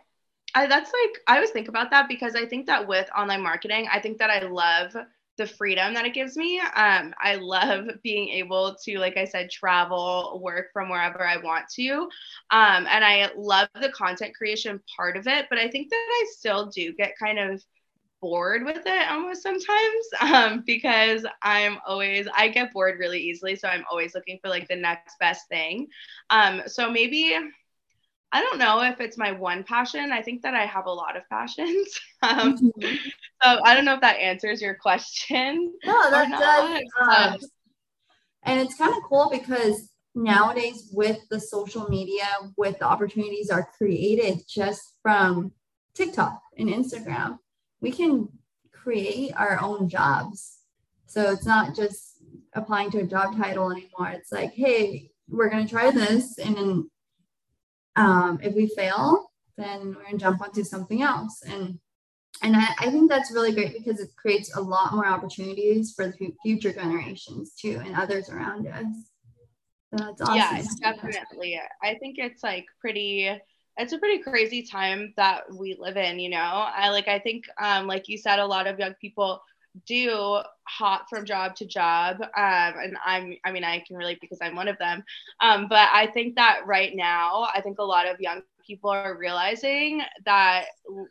I, 0.54 0.68
that's 0.68 0.92
like 0.92 1.22
I 1.28 1.36
always 1.36 1.52
think 1.52 1.68
about 1.68 1.92
that 1.92 2.08
because 2.08 2.36
I 2.36 2.46
think 2.46 2.66
that 2.68 2.88
with 2.88 3.10
online 3.18 3.42
marketing, 3.42 3.88
I 3.92 4.00
think 4.00 4.18
that 4.20 4.30
I 4.30 4.42
love 4.48 4.96
the 5.38 5.48
freedom 5.48 5.94
that 5.94 6.06
it 6.06 6.14
gives 6.14 6.36
me. 6.36 6.60
Um, 6.60 7.14
I 7.20 7.36
love 7.36 7.88
being 8.04 8.30
able 8.30 8.76
to, 8.84 9.00
like 9.00 9.18
I 9.18 9.26
said, 9.26 9.50
travel, 9.50 10.40
work 10.44 10.68
from 10.74 10.90
wherever 10.90 11.26
I 11.26 11.38
want 11.38 11.66
to. 11.76 12.10
Um, 12.52 12.86
and 12.88 13.04
I 13.04 13.32
love 13.36 13.70
the 13.80 13.90
content 13.90 14.36
creation 14.36 14.82
part 14.96 15.18
of 15.18 15.28
it, 15.28 15.48
but 15.50 15.58
I 15.58 15.70
think 15.70 15.90
that 15.90 15.96
I 15.96 16.26
still 16.38 16.68
do 16.68 16.94
get 16.94 17.18
kind 17.18 17.40
of 17.40 17.64
bored 18.22 18.64
with 18.66 18.84
it 18.86 19.10
almost 19.10 19.42
sometimes 19.42 20.06
um, 20.22 20.64
because 20.66 21.26
I'm 21.42 21.80
always, 21.88 22.28
I 22.36 22.50
get 22.50 22.72
bored 22.72 23.00
really 23.00 23.20
easily. 23.20 23.56
So 23.56 23.68
I'm 23.68 23.86
always 23.90 24.14
looking 24.14 24.38
for 24.44 24.50
like 24.50 24.68
the 24.68 24.76
next 24.76 25.18
best 25.20 25.48
thing. 25.48 25.88
Um, 26.30 26.62
so 26.68 26.92
maybe 26.92 27.38
I 28.34 28.42
don't 28.42 28.60
know 28.60 28.82
if 28.82 29.02
it's 29.02 29.18
my 29.18 29.32
one 29.32 29.64
passion. 29.64 30.12
I 30.12 30.22
think 30.22 30.42
that 30.44 30.54
I 30.54 30.66
have 30.66 30.86
a 30.86 30.92
lot 30.92 31.18
of 31.18 31.28
passions. 31.30 32.00
Um, 32.24 32.56
mm-hmm. 32.56 32.96
So 33.42 33.60
I 33.66 33.74
don't 33.74 33.84
know 33.84 33.96
if 33.96 34.02
that 34.02 34.20
answers 34.20 34.62
your 34.62 34.76
question. 34.76 35.74
No, 35.84 36.12
that 36.12 36.30
does. 36.30 36.84
Um, 37.02 37.40
and 38.44 38.62
it's 38.62 38.76
kind 38.76 38.96
of 38.96 39.02
cool 39.10 39.28
because 39.32 39.90
nowadays, 40.14 40.90
with 40.94 41.18
the 41.32 41.40
social 41.40 41.90
media, 41.90 42.28
with 42.58 42.78
the 42.78 42.86
opportunities 42.86 43.50
are 43.50 43.72
created 43.76 44.44
just 44.48 44.98
from 45.02 45.52
TikTok 45.96 46.40
and 46.60 46.70
Instagram, 46.70 47.40
we 47.82 47.92
can 47.92 48.30
create 48.72 49.34
our 49.36 49.60
own 49.60 49.90
jobs. 49.90 50.60
So 51.08 51.32
it's 51.32 51.48
not 51.48 51.76
just 51.76 52.22
applying 52.54 52.92
to 52.92 53.00
a 53.00 53.08
job 53.08 53.36
title 53.36 53.72
anymore. 53.72 54.10
It's 54.10 54.32
like, 54.32 54.54
hey, 54.54 55.10
we're 55.28 55.50
going 55.50 55.66
to 55.66 55.72
try 55.72 55.90
this 55.90 56.38
and 56.38 56.56
then 56.56 56.91
um, 57.96 58.40
if 58.42 58.54
we 58.54 58.68
fail, 58.68 59.32
then 59.58 59.96
we're 59.96 60.04
gonna 60.04 60.18
jump 60.18 60.42
onto 60.42 60.64
something 60.64 61.02
else. 61.02 61.42
And 61.48 61.80
and 62.44 62.56
I, 62.56 62.68
I 62.80 62.90
think 62.90 63.10
that's 63.10 63.32
really 63.32 63.54
great 63.54 63.74
because 63.74 64.00
it 64.00 64.10
creates 64.16 64.56
a 64.56 64.62
lot 64.62 64.94
more 64.94 65.06
opportunities 65.06 65.94
for 65.96 66.08
the 66.08 66.34
future 66.42 66.74
generations 66.74 67.54
too 67.54 67.82
and 67.84 67.96
others 67.96 68.30
around 68.30 68.68
us. 68.68 68.86
So 69.92 70.06
that's 70.06 70.22
awesome. 70.22 70.36
Yeah, 70.36 70.64
definitely. 70.94 71.60
I 71.84 71.96
think 71.96 72.16
it's 72.18 72.44
like 72.44 72.66
pretty 72.80 73.30
it's 73.78 73.94
a 73.94 74.00
pretty 74.00 74.22
crazy 74.22 74.64
time 74.64 75.14
that 75.18 75.44
we 75.54 75.76
live 75.80 75.98
in, 75.98 76.20
you 76.20 76.30
know. 76.30 76.38
I 76.38 76.90
like 76.90 77.08
I 77.08 77.20
think 77.20 77.46
um 77.62 77.88
like 77.88 78.08
you 78.08 78.18
said 78.18 78.40
a 78.40 78.46
lot 78.46 78.68
of 78.68 78.80
young 78.80 78.96
people 79.02 79.42
do 79.88 80.40
hop 80.68 81.06
from 81.10 81.26
job 81.26 81.56
to 81.56 81.66
job 81.66 82.18
um, 82.22 82.30
and 82.36 82.98
i'm 83.06 83.36
i 83.46 83.52
mean 83.52 83.64
i 83.64 83.80
can 83.86 83.96
relate 83.96 84.20
because 84.22 84.40
i'm 84.42 84.56
one 84.56 84.68
of 84.68 84.78
them. 84.78 85.04
Um, 85.42 85.68
but 85.68 85.90
i 85.94 86.08
think 86.08 86.36
that 86.36 86.62
right 86.66 86.96
now 86.96 87.48
i 87.54 87.62
think 87.62 87.80
a 87.80 87.84
lot 87.84 88.08
of 88.08 88.20
young 88.20 88.42
people 88.66 88.90
are 88.90 89.18
realizing 89.18 90.02
that 90.26 90.66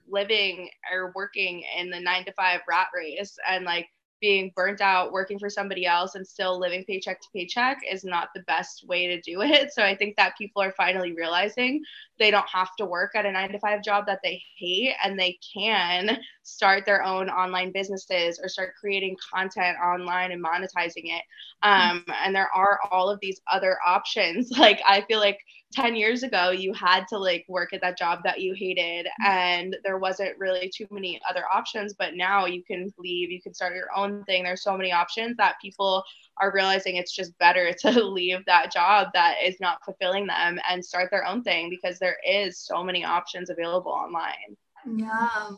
living 0.09 0.69
or 0.93 1.13
working 1.15 1.63
in 1.79 1.91
the 1.91 2.01
nine 2.01 2.25
to 2.25 2.33
five 2.33 2.61
rat 2.69 2.87
race 2.95 3.37
and 3.49 3.65
like 3.65 3.89
being 4.21 4.53
burnt 4.55 4.81
out 4.81 5.13
working 5.13 5.39
for 5.39 5.49
somebody 5.49 5.87
else 5.87 6.15
and 6.15 6.27
still 6.27 6.59
living 6.59 6.85
paycheck 6.85 7.21
to 7.21 7.29
paycheck 7.35 7.79
is 7.91 8.05
not 8.05 8.29
the 8.35 8.43
best 8.43 8.87
way 8.87 9.07
to 9.07 9.21
do 9.21 9.41
it. 9.43 9.73
So 9.73 9.83
I 9.83 9.97
think 9.97 10.17
that 10.17 10.37
people 10.37 10.63
are 10.63 10.73
finally 10.73 11.13
realizing 11.13 11.83
they 12.19 12.31
don't 12.31 12.49
have 12.49 12.75
to 12.79 12.85
work 12.85 13.13
at 13.15 13.27
a 13.27 13.33
nine 13.33 13.53
to 13.53 13.59
five 13.59 13.83
job 13.83 14.07
that 14.07 14.21
they 14.23 14.43
hate 14.59 14.95
and 15.03 15.19
they 15.19 15.39
can 15.55 16.19
start 16.43 16.85
their 16.85 17.03
own 17.03 17.31
online 17.31 17.73
businesses 17.73 18.39
or 18.43 18.49
start 18.49 18.75
creating 18.79 19.17
content 19.33 19.77
online 19.83 20.33
and 20.33 20.45
monetizing 20.45 21.05
it. 21.05 21.23
Um, 21.63 22.05
and 22.23 22.35
there 22.35 22.51
are 22.55 22.79
all 22.91 23.09
of 23.11 23.21
these 23.21 23.41
other 23.51 23.79
options. 23.87 24.51
Like 24.61 24.83
I 24.87 25.01
feel 25.09 25.21
like 25.21 25.39
10 25.73 25.95
years 25.95 26.23
ago 26.23 26.51
you 26.51 26.73
had 26.73 27.07
to 27.09 27.17
like 27.17 27.45
work 27.49 27.73
at 27.73 27.81
that 27.81 27.97
job 27.97 28.21
that 28.25 28.41
you 28.41 28.55
hated 28.55 29.07
and 29.25 29.77
there 29.85 29.99
wasn't 29.99 30.37
really 30.39 30.69
too 30.75 30.87
many 30.91 31.21
other 31.29 31.45
options 31.53 31.95
but 31.97 32.15
now 32.15 32.45
you 32.45 32.63
can 32.65 32.93
leave 32.99 33.31
you 33.31 33.41
can 33.41 33.55
start 33.55 33.75
your 33.75 33.89
own 33.95 34.25
thing. 34.25 34.43
There's 34.43 34.63
so 34.63 34.77
many 34.77 34.93
options 34.93 35.37
that 35.37 35.61
people 35.61 36.03
are 36.39 36.53
realizing 36.53 36.97
it's 36.97 37.15
just 37.15 37.37
better 37.39 37.73
to 37.81 37.91
leave 38.03 38.45
that 38.47 38.73
job 38.73 39.09
that 39.15 39.37
is 39.45 39.61
not 39.61 39.85
fulfilling 39.85 40.27
them 40.27 40.59
and 40.69 40.85
start 40.85 41.11
their 41.11 41.27
own 41.27 41.43
thing 41.43 41.71
because 41.71 41.99
there 41.99 42.17
is 42.27 42.59
so 42.59 42.83
many 42.83 43.05
options 43.05 43.51
available 43.51 43.93
online. 43.93 44.57
Yeah. 44.87 45.51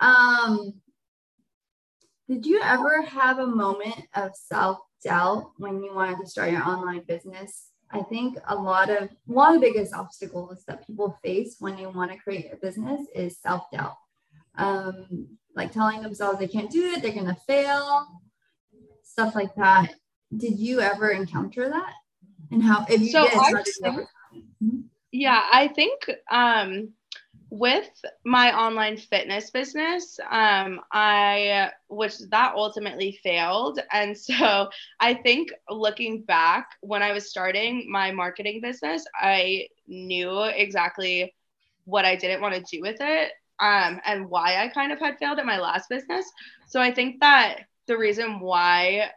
Um 0.00 0.74
did 2.28 2.44
you 2.44 2.60
ever 2.62 3.00
have 3.02 3.38
a 3.38 3.46
moment 3.46 4.02
of 4.14 4.32
self 4.34 4.78
doubt 5.02 5.52
when 5.56 5.82
you 5.82 5.94
wanted 5.94 6.18
to 6.18 6.26
start 6.26 6.50
your 6.50 6.62
online 6.62 7.02
business 7.06 7.67
I 7.90 8.02
think 8.02 8.36
a 8.46 8.54
lot 8.54 8.90
of 8.90 9.08
one 9.26 9.54
of 9.54 9.60
the 9.60 9.66
biggest 9.66 9.94
obstacles 9.94 10.64
that 10.66 10.86
people 10.86 11.18
face 11.22 11.56
when 11.58 11.76
they 11.76 11.86
want 11.86 12.12
to 12.12 12.18
create 12.18 12.52
a 12.52 12.56
business 12.56 13.06
is 13.14 13.38
self 13.38 13.70
doubt. 13.70 13.96
Um, 14.56 15.28
like 15.54 15.72
telling 15.72 16.02
themselves 16.02 16.38
they 16.38 16.48
can't 16.48 16.70
do 16.70 16.92
it, 16.92 17.02
they're 17.02 17.12
going 17.12 17.26
to 17.26 17.34
fail, 17.46 18.06
stuff 19.02 19.34
like 19.34 19.54
that. 19.56 19.94
Did 20.36 20.58
you 20.58 20.80
ever 20.80 21.10
encounter 21.10 21.68
that? 21.68 21.94
And 22.50 22.62
how, 22.62 22.84
if 22.88 23.00
you 23.00 23.10
so 23.10 23.24
did, 23.24 23.32
I 23.32 23.36
how 23.36 23.52
did 23.52 23.66
you 23.66 23.72
think, 23.82 24.86
yeah, 25.12 25.42
I 25.52 25.68
think 25.68 26.10
um, 26.30 26.90
with 27.50 27.90
my 28.24 28.56
online 28.56 28.96
fitness 28.96 29.50
business, 29.50 30.20
um, 30.30 30.80
I 30.92 31.70
which 31.88 32.18
that 32.30 32.54
ultimately 32.54 33.18
failed, 33.22 33.80
and 33.92 34.16
so 34.18 34.68
I 35.00 35.14
think 35.14 35.50
looking 35.70 36.22
back 36.22 36.70
when 36.80 37.02
I 37.02 37.12
was 37.12 37.30
starting 37.30 37.90
my 37.90 38.10
marketing 38.12 38.60
business, 38.60 39.04
I 39.14 39.68
knew 39.86 40.42
exactly 40.42 41.34
what 41.84 42.04
I 42.04 42.16
didn't 42.16 42.42
want 42.42 42.54
to 42.54 42.76
do 42.76 42.82
with 42.82 42.98
it, 43.00 43.32
um, 43.60 44.00
and 44.04 44.28
why 44.28 44.62
I 44.62 44.68
kind 44.68 44.92
of 44.92 44.98
had 44.98 45.18
failed 45.18 45.38
at 45.38 45.46
my 45.46 45.58
last 45.58 45.88
business. 45.88 46.30
So 46.66 46.80
I 46.80 46.92
think 46.92 47.20
that 47.20 47.60
the 47.86 47.96
reason 47.96 48.40
why 48.40 49.10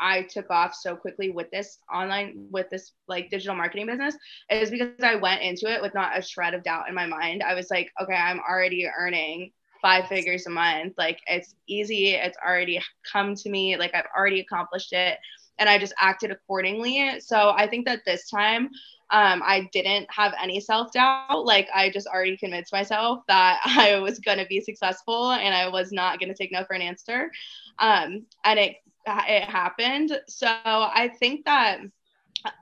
I 0.00 0.22
took 0.22 0.50
off 0.50 0.74
so 0.74 0.96
quickly 0.96 1.30
with 1.30 1.50
this 1.50 1.78
online, 1.92 2.46
with 2.50 2.70
this 2.70 2.92
like 3.06 3.30
digital 3.30 3.54
marketing 3.54 3.86
business 3.86 4.16
is 4.50 4.70
because 4.70 5.02
I 5.02 5.16
went 5.16 5.42
into 5.42 5.70
it 5.72 5.82
with 5.82 5.94
not 5.94 6.18
a 6.18 6.22
shred 6.22 6.54
of 6.54 6.62
doubt 6.62 6.88
in 6.88 6.94
my 6.94 7.06
mind. 7.06 7.42
I 7.42 7.54
was 7.54 7.70
like, 7.70 7.90
okay, 8.00 8.14
I'm 8.14 8.40
already 8.40 8.86
earning 8.86 9.52
five 9.82 10.06
figures 10.08 10.46
a 10.46 10.50
month. 10.50 10.94
Like 10.98 11.20
it's 11.26 11.54
easy. 11.66 12.14
It's 12.14 12.38
already 12.46 12.80
come 13.10 13.34
to 13.34 13.50
me. 13.50 13.76
Like 13.76 13.94
I've 13.94 14.08
already 14.16 14.40
accomplished 14.40 14.92
it. 14.92 15.18
And 15.58 15.68
I 15.68 15.78
just 15.78 15.92
acted 16.00 16.30
accordingly. 16.30 17.20
So 17.20 17.50
I 17.54 17.66
think 17.66 17.86
that 17.86 18.00
this 18.06 18.30
time 18.30 18.70
um, 19.12 19.42
I 19.44 19.68
didn't 19.72 20.06
have 20.10 20.34
any 20.40 20.60
self 20.60 20.92
doubt. 20.92 21.44
Like 21.44 21.68
I 21.74 21.90
just 21.90 22.06
already 22.06 22.36
convinced 22.36 22.72
myself 22.72 23.20
that 23.28 23.60
I 23.64 23.98
was 23.98 24.18
going 24.18 24.38
to 24.38 24.46
be 24.46 24.60
successful 24.60 25.32
and 25.32 25.54
I 25.54 25.68
was 25.68 25.92
not 25.92 26.18
going 26.18 26.28
to 26.28 26.34
take 26.34 26.52
no 26.52 26.64
for 26.64 26.74
an 26.74 26.82
answer. 26.82 27.30
Um, 27.78 28.26
and 28.44 28.58
it 28.58 28.76
it 29.06 29.44
happened. 29.44 30.18
So 30.28 30.46
I 30.46 31.10
think 31.18 31.44
that 31.44 31.80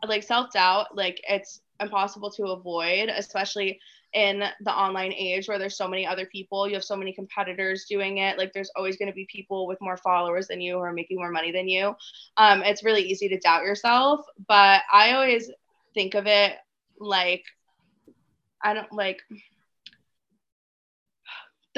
like 0.07 0.22
self 0.22 0.53
doubt, 0.53 0.96
like 0.96 1.20
it's 1.29 1.61
impossible 1.81 2.31
to 2.33 2.46
avoid, 2.46 3.09
especially 3.09 3.79
in 4.14 4.42
the 4.62 4.72
online 4.72 5.12
age 5.12 5.48
where 5.48 5.59
there's 5.59 5.77
so 5.77 5.87
many 5.87 6.07
other 6.07 6.27
people, 6.27 6.66
you 6.66 6.74
have 6.74 6.85
so 6.85 6.96
many 6.96 7.12
competitors 7.12 7.85
doing 7.88 8.18
it. 8.18 8.38
Like 8.38 8.53
there's 8.53 8.70
always 8.74 8.96
going 8.96 9.09
to 9.11 9.14
be 9.14 9.27
people 9.31 9.66
with 9.66 9.81
more 9.81 9.96
followers 9.98 10.48
than 10.48 10.61
you 10.61 10.74
who 10.74 10.81
are 10.81 10.92
making 10.92 11.18
more 11.18 11.31
money 11.31 11.53
than 11.53 11.68
you. 11.68 11.94
Um, 12.37 12.62
it's 12.62 12.83
really 12.83 13.03
easy 13.03 13.29
to 13.29 13.38
doubt 13.38 13.64
yourself, 13.64 14.24
but 14.46 14.83
I 14.92 15.12
always 15.12 15.51
think 15.94 16.14
of 16.14 16.27
it 16.27 16.55
like 16.98 17.44
I 18.62 18.74
don't 18.74 18.92
like 18.92 19.20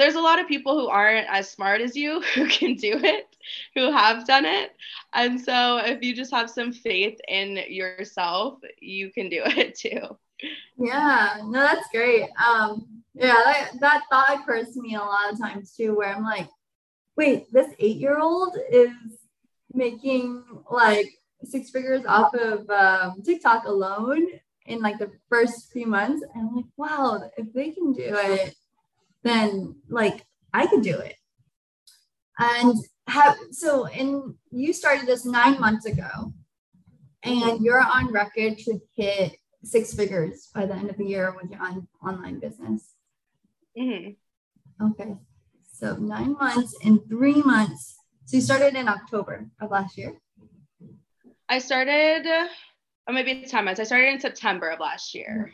there's 0.01 0.15
a 0.15 0.19
lot 0.19 0.39
of 0.39 0.47
people 0.47 0.79
who 0.79 0.87
aren't 0.87 1.27
as 1.29 1.49
smart 1.49 1.79
as 1.79 1.95
you 1.95 2.21
who 2.35 2.47
can 2.47 2.75
do 2.75 2.99
it, 3.03 3.35
who 3.75 3.91
have 3.91 4.25
done 4.25 4.45
it. 4.45 4.71
And 5.13 5.39
so 5.39 5.77
if 5.77 6.01
you 6.01 6.15
just 6.15 6.31
have 6.31 6.49
some 6.49 6.73
faith 6.73 7.19
in 7.27 7.59
yourself, 7.69 8.59
you 8.79 9.11
can 9.11 9.29
do 9.29 9.41
it 9.45 9.75
too. 9.75 10.17
Yeah, 10.77 11.37
no, 11.43 11.59
that's 11.59 11.87
great. 11.93 12.27
Um, 12.43 13.03
yeah, 13.13 13.35
that, 13.45 13.71
that 13.79 14.03
thought 14.09 14.39
occurs 14.39 14.73
to 14.73 14.81
me 14.81 14.95
a 14.95 14.99
lot 14.99 15.31
of 15.31 15.39
times 15.39 15.75
too, 15.75 15.95
where 15.95 16.13
I'm 16.13 16.23
like, 16.23 16.47
wait, 17.15 17.51
this 17.53 17.67
eight 17.77 17.97
year 17.97 18.19
old 18.19 18.57
is 18.71 18.91
making 19.73 20.43
like 20.71 21.07
six 21.43 21.69
figures 21.69 22.05
off 22.07 22.33
of 22.33 22.67
um, 22.69 23.21
TikTok 23.23 23.65
alone 23.65 24.25
in 24.65 24.81
like 24.81 24.97
the 24.97 25.11
first 25.29 25.71
few 25.71 25.85
months. 25.85 26.25
And 26.33 26.49
I'm 26.49 26.55
like, 26.55 26.65
wow, 26.77 27.29
if 27.37 27.53
they 27.53 27.69
can 27.69 27.93
do 27.93 28.15
it, 28.17 28.55
then 29.23 29.75
like 29.89 30.25
I 30.53 30.67
could 30.67 30.81
do 30.81 30.97
it. 30.97 31.15
And 32.39 32.75
have 33.07 33.37
so 33.51 33.85
and 33.85 34.35
you 34.51 34.73
started 34.73 35.07
this 35.07 35.25
nine 35.25 35.59
months 35.59 35.85
ago 35.85 36.33
and 37.23 37.63
you're 37.63 37.81
on 37.81 38.11
record 38.11 38.57
to 38.59 38.79
hit 38.95 39.35
six 39.63 39.93
figures 39.93 40.49
by 40.53 40.65
the 40.65 40.73
end 40.73 40.89
of 40.89 40.97
the 40.97 41.05
year 41.05 41.35
with 41.39 41.51
your 41.51 41.61
on, 41.61 41.87
online 42.05 42.39
business. 42.39 42.95
Mm-hmm. 43.77 44.87
Okay. 44.91 45.15
So 45.73 45.95
nine 45.97 46.33
months 46.33 46.75
and 46.83 46.99
three 47.07 47.41
months. 47.41 47.97
So 48.25 48.37
you 48.37 48.41
started 48.41 48.75
in 48.75 48.87
October 48.87 49.49
of 49.59 49.71
last 49.71 49.97
year. 49.97 50.13
I 51.49 51.59
started, 51.59 52.25
or 53.07 53.13
maybe 53.13 53.43
10 53.43 53.65
months. 53.65 53.79
I 53.79 53.83
started 53.83 54.13
in 54.13 54.19
September 54.19 54.69
of 54.69 54.79
last 54.79 55.13
year. 55.13 55.51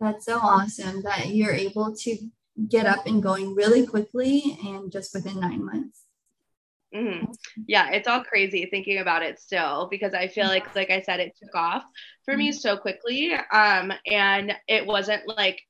That's 0.00 0.26
so 0.26 0.38
awesome 0.38 1.02
that 1.02 1.28
you're 1.28 1.52
able 1.52 1.94
to 1.94 2.18
get 2.68 2.86
up 2.86 3.06
and 3.06 3.22
going 3.22 3.54
really 3.54 3.86
quickly 3.86 4.58
and 4.64 4.90
just 4.90 5.14
within 5.14 5.40
nine 5.40 5.64
months. 5.64 6.04
Mm-hmm. 6.94 7.32
Yeah, 7.66 7.90
it's 7.90 8.06
all 8.06 8.22
crazy 8.22 8.66
thinking 8.70 8.98
about 8.98 9.22
it 9.22 9.40
still 9.40 9.88
because 9.90 10.12
I 10.12 10.28
feel 10.28 10.46
like, 10.46 10.74
like 10.74 10.90
I 10.90 11.00
said, 11.00 11.20
it 11.20 11.36
took 11.42 11.54
off 11.54 11.84
for 12.24 12.36
me 12.36 12.50
mm-hmm. 12.50 12.58
so 12.58 12.76
quickly. 12.76 13.32
Um, 13.32 13.92
and 14.06 14.54
it 14.68 14.86
wasn't 14.86 15.26
like 15.26 15.62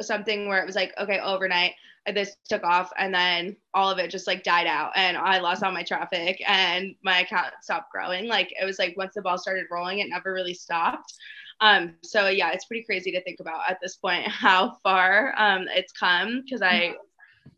something 0.00 0.48
where 0.48 0.62
it 0.62 0.66
was 0.66 0.76
like, 0.76 0.92
okay, 0.98 1.18
overnight 1.18 1.72
this 2.14 2.36
took 2.48 2.64
off 2.64 2.90
and 2.96 3.14
then 3.14 3.56
all 3.74 3.90
of 3.90 3.98
it 3.98 4.10
just 4.10 4.26
like 4.26 4.42
died 4.42 4.66
out 4.66 4.92
and 4.94 5.16
I 5.16 5.40
lost 5.40 5.62
all 5.62 5.72
my 5.72 5.82
traffic 5.82 6.42
and 6.46 6.94
my 7.02 7.20
account 7.20 7.52
stopped 7.62 7.92
growing. 7.92 8.28
Like 8.28 8.52
it 8.60 8.64
was 8.64 8.78
like 8.78 8.96
once 8.96 9.14
the 9.14 9.22
ball 9.22 9.38
started 9.38 9.66
rolling, 9.70 9.98
it 9.98 10.08
never 10.08 10.32
really 10.32 10.54
stopped. 10.54 11.12
Um, 11.60 11.94
so 12.02 12.28
yeah, 12.28 12.52
it's 12.52 12.66
pretty 12.66 12.84
crazy 12.84 13.10
to 13.12 13.22
think 13.22 13.40
about 13.40 13.62
at 13.68 13.78
this 13.82 13.96
point 13.96 14.26
how 14.28 14.76
far 14.82 15.34
um, 15.36 15.66
it's 15.68 15.92
come 15.92 16.42
because 16.44 16.62
I 16.62 16.94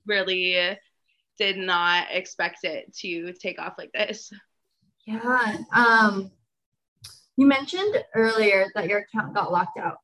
really 0.06 0.76
did 1.38 1.56
not 1.56 2.08
expect 2.10 2.64
it 2.64 2.94
to 2.96 3.32
take 3.32 3.60
off 3.60 3.74
like 3.78 3.92
this. 3.92 4.30
Yeah. 5.06 5.56
Um, 5.74 6.30
you 7.36 7.46
mentioned 7.46 7.96
earlier 8.14 8.66
that 8.74 8.88
your 8.88 8.98
account 8.98 9.34
got 9.34 9.50
locked 9.50 9.78
out. 9.78 9.98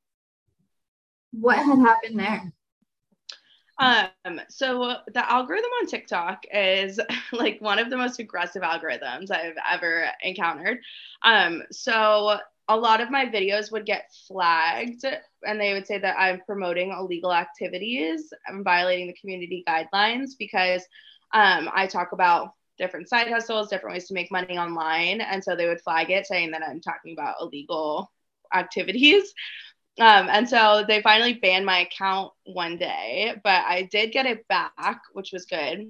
What 1.32 1.58
had 1.58 1.78
happened 1.78 2.18
there? 2.18 2.52
Um, 3.78 4.40
so 4.48 4.96
the 5.12 5.30
algorithm 5.30 5.70
on 5.80 5.86
TikTok 5.86 6.44
is 6.50 6.98
like 7.32 7.60
one 7.60 7.78
of 7.78 7.90
the 7.90 7.96
most 7.96 8.18
aggressive 8.18 8.62
algorithms 8.62 9.30
I've 9.30 9.56
ever 9.70 10.08
encountered. 10.22 10.78
Um, 11.22 11.62
so 11.70 12.38
a 12.68 12.76
lot 12.76 13.00
of 13.00 13.10
my 13.10 13.26
videos 13.26 13.70
would 13.70 13.86
get 13.86 14.10
flagged 14.26 15.04
and 15.44 15.60
they 15.60 15.72
would 15.72 15.86
say 15.86 15.98
that 15.98 16.18
I'm 16.18 16.40
promoting 16.46 16.92
illegal 16.92 17.32
activities. 17.32 18.32
I'm 18.48 18.64
violating 18.64 19.06
the 19.06 19.14
community 19.14 19.64
guidelines 19.68 20.30
because 20.38 20.82
um, 21.32 21.70
I 21.72 21.86
talk 21.86 22.12
about 22.12 22.50
different 22.78 23.08
side 23.08 23.28
hustles, 23.28 23.68
different 23.68 23.94
ways 23.94 24.08
to 24.08 24.14
make 24.14 24.32
money 24.32 24.58
online. 24.58 25.20
And 25.20 25.42
so 25.42 25.54
they 25.54 25.68
would 25.68 25.80
flag 25.80 26.10
it 26.10 26.26
saying 26.26 26.50
that 26.50 26.62
I'm 26.62 26.80
talking 26.80 27.12
about 27.12 27.36
illegal 27.40 28.10
activities. 28.54 29.32
Um, 29.98 30.28
and 30.30 30.46
so 30.46 30.84
they 30.86 31.00
finally 31.00 31.32
banned 31.32 31.64
my 31.64 31.78
account 31.78 32.30
one 32.44 32.76
day, 32.76 33.34
but 33.42 33.64
I 33.64 33.88
did 33.90 34.12
get 34.12 34.26
it 34.26 34.46
back, 34.46 35.00
which 35.14 35.32
was 35.32 35.46
good 35.46 35.88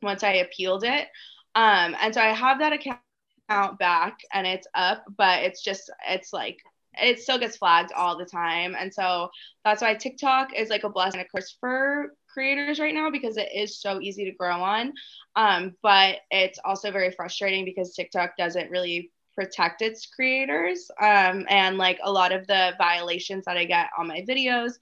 once 0.00 0.22
I 0.22 0.34
appealed 0.34 0.84
it. 0.84 1.08
Um, 1.56 1.96
and 2.00 2.14
so 2.14 2.20
I 2.20 2.28
have 2.28 2.60
that 2.60 2.72
account 2.72 3.00
account 3.48 3.78
back 3.78 4.18
and 4.32 4.46
it's 4.46 4.66
up, 4.74 5.04
but 5.16 5.42
it's 5.42 5.62
just 5.62 5.90
it's 6.08 6.32
like 6.32 6.58
it 7.00 7.20
still 7.20 7.38
gets 7.38 7.56
flagged 7.56 7.92
all 7.92 8.18
the 8.18 8.24
time. 8.24 8.74
And 8.78 8.92
so 8.92 9.30
that's 9.64 9.82
why 9.82 9.94
TikTok 9.94 10.54
is 10.54 10.68
like 10.68 10.84
a 10.84 10.88
blessing 10.88 11.20
and 11.20 11.26
a 11.26 11.30
curse 11.30 11.56
for 11.60 12.14
creators 12.28 12.80
right 12.80 12.94
now 12.94 13.10
because 13.10 13.36
it 13.36 13.48
is 13.54 13.80
so 13.80 14.00
easy 14.00 14.24
to 14.24 14.36
grow 14.36 14.60
on. 14.60 14.92
Um, 15.36 15.74
but 15.82 16.16
it's 16.30 16.58
also 16.64 16.90
very 16.90 17.12
frustrating 17.12 17.64
because 17.64 17.94
TikTok 17.94 18.36
doesn't 18.36 18.70
really 18.70 19.12
protect 19.36 19.82
its 19.82 20.06
creators. 20.06 20.90
Um, 21.00 21.46
and 21.48 21.78
like 21.78 21.98
a 22.02 22.10
lot 22.10 22.32
of 22.32 22.46
the 22.48 22.72
violations 22.78 23.44
that 23.44 23.56
I 23.56 23.64
get 23.64 23.90
on 23.96 24.08
my 24.08 24.24
videos, 24.28 24.72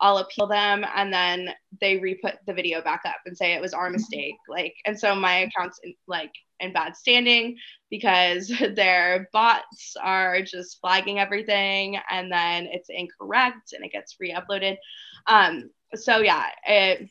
I'll 0.00 0.18
appeal 0.18 0.46
them 0.46 0.84
and 0.94 1.12
then 1.12 1.50
they 1.80 1.98
re-put 1.98 2.36
the 2.46 2.54
video 2.54 2.82
back 2.82 3.02
up 3.04 3.16
and 3.26 3.36
say 3.36 3.52
it 3.52 3.60
was 3.60 3.74
our 3.74 3.90
mistake. 3.90 4.36
Like, 4.48 4.74
and 4.86 4.98
so 4.98 5.14
my 5.14 5.38
account's 5.40 5.80
like 6.06 6.32
in 6.60 6.72
bad 6.72 6.96
standing 6.96 7.56
because 7.90 8.48
their 8.74 9.28
bots 9.32 9.96
are 10.02 10.42
just 10.42 10.80
flagging 10.80 11.18
everything 11.18 11.98
and 12.10 12.30
then 12.30 12.66
it's 12.70 12.88
incorrect 12.88 13.72
and 13.72 13.84
it 13.84 13.92
gets 13.92 14.16
re-uploaded. 14.20 14.76
Um, 15.26 15.70
so 15.94 16.18
yeah, 16.18 16.46
it, 16.66 17.08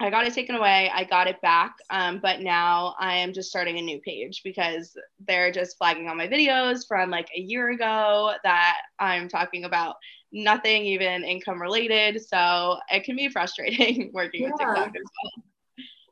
I 0.00 0.10
got 0.10 0.26
it 0.26 0.34
taken 0.34 0.56
away. 0.56 0.90
I 0.92 1.04
got 1.04 1.28
it 1.28 1.40
back. 1.40 1.74
Um, 1.90 2.18
but 2.20 2.40
now 2.40 2.94
I 2.98 3.16
am 3.16 3.32
just 3.32 3.50
starting 3.50 3.78
a 3.78 3.82
new 3.82 4.00
page 4.00 4.40
because 4.42 4.96
they're 5.26 5.52
just 5.52 5.76
flagging 5.78 6.08
all 6.08 6.14
my 6.14 6.26
videos 6.26 6.86
from 6.86 7.10
like 7.10 7.28
a 7.36 7.40
year 7.40 7.70
ago 7.70 8.32
that 8.42 8.78
I'm 8.98 9.28
talking 9.28 9.64
about 9.64 9.96
nothing 10.32 10.84
even 10.84 11.22
income 11.22 11.60
related. 11.60 12.20
So 12.26 12.78
it 12.90 13.04
can 13.04 13.14
be 13.14 13.28
frustrating 13.28 14.10
working 14.14 14.42
yeah. 14.42 14.50
with 14.50 14.58
TikTok 14.58 14.88
as 14.88 15.02
well. 15.02 15.44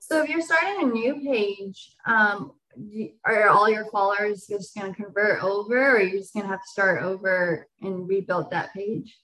So 0.00 0.22
if 0.22 0.28
you're 0.28 0.42
starting 0.42 0.90
a 0.90 0.92
new 0.92 1.14
page, 1.24 1.94
um, 2.06 2.52
are 3.24 3.48
all 3.48 3.68
your 3.68 3.86
followers 3.90 4.46
just 4.48 4.74
going 4.74 4.92
to 4.92 5.02
convert 5.02 5.42
over 5.42 5.76
or 5.76 5.96
are 5.96 6.02
you 6.02 6.18
just 6.18 6.34
going 6.34 6.44
to 6.44 6.50
have 6.50 6.62
to 6.62 6.68
start 6.68 7.02
over 7.02 7.68
and 7.80 8.08
rebuild 8.08 8.50
that 8.50 8.72
page? 8.74 9.16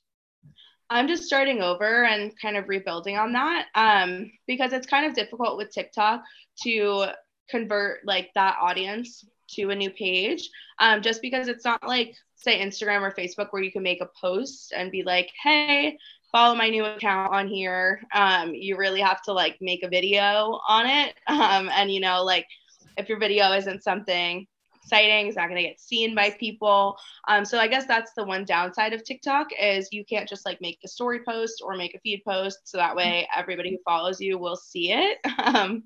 I'm 0.91 1.09
just 1.09 1.25
starting 1.25 1.61
over 1.61 2.05
and 2.05 2.33
kind 2.41 2.57
of 2.57 2.69
rebuilding 2.69 3.17
on 3.19 3.33
that 3.33 3.67
um, 3.75 4.31
because 4.47 4.73
it's 4.73 4.87
kind 4.87 5.07
of 5.07 5.15
difficult 5.15 5.59
with 5.59 5.71
tiktok 5.71 6.23
to 6.63 7.07
convert 7.51 8.07
like 8.07 8.31
that 8.35 8.57
audience 8.61 9.25
to 9.51 9.71
a 9.71 9.75
new 9.75 9.91
page 9.91 10.49
um, 10.79 11.03
just 11.03 11.21
because 11.23 11.49
it's 11.49 11.65
not 11.65 11.87
like 11.87 12.15
say 12.37 12.61
instagram 12.61 13.03
or 13.03 13.13
facebook 13.13 13.49
where 13.51 13.63
you 13.63 13.73
can 13.73 13.83
make 13.83 14.01
a 14.01 14.09
post 14.21 14.73
and 14.75 14.91
be 14.91 15.03
like 15.03 15.31
hey 15.43 15.99
follow 16.33 16.55
my 16.55 16.69
new 16.69 16.85
account 16.85 17.33
on 17.33 17.49
here. 17.49 18.03
Um, 18.15 18.55
you 18.55 18.77
really 18.77 19.01
have 19.01 19.23
to 19.23 19.33
like 19.33 19.57
make 19.61 19.83
a 19.83 19.89
video 19.89 20.61
on 20.69 20.87
it 20.87 21.15
um, 21.27 21.71
and 21.73 21.93
you 21.93 22.01
know 22.01 22.23
like 22.23 22.47
if 22.99 23.09
your 23.09 23.19
video 23.19 23.53
isn't 23.53 23.83
something 23.83 24.47
exciting, 24.83 25.27
it's 25.27 25.37
not 25.37 25.49
going 25.49 25.63
to 25.63 25.69
get 25.69 25.81
seen 25.81 26.15
by 26.15 26.31
people. 26.31 26.97
Um, 27.27 27.45
so 27.45 27.59
I 27.59 27.69
guess 27.69 27.87
that's 27.87 28.13
the 28.17 28.25
one 28.25 28.45
downside 28.45 28.95
of 28.95 29.05
TikTok 29.05 29.49
is 29.61 29.89
you 29.93 30.05
can't 30.05 30.29
just 30.29 30.47
like 30.47 30.61
make 30.63 30.79
a 30.83 30.89
story 30.89 31.21
post 31.29 31.63
or 31.63 31.77
make 31.77 31.95
a 31.95 32.01
feed 32.01 32.23
post. 32.27 32.61
So 32.65 32.79
that 32.79 32.97
way 32.97 33.29
everybody 33.37 33.71
who 33.71 33.79
follows 33.85 34.21
you 34.21 34.39
will 34.39 34.57
see 34.57 34.93
it. 34.93 35.19
Um, 35.39 35.85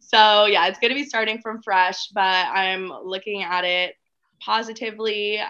so 0.00 0.44
yeah, 0.46 0.66
it's 0.66 0.78
going 0.78 0.90
to 0.90 0.94
be 0.94 1.04
starting 1.04 1.40
from 1.40 1.62
fresh, 1.62 2.08
but 2.08 2.22
I'm 2.22 2.88
looking 2.88 3.42
at 3.42 3.64
it 3.64 3.94
positively. 4.40 5.38
Um, 5.38 5.46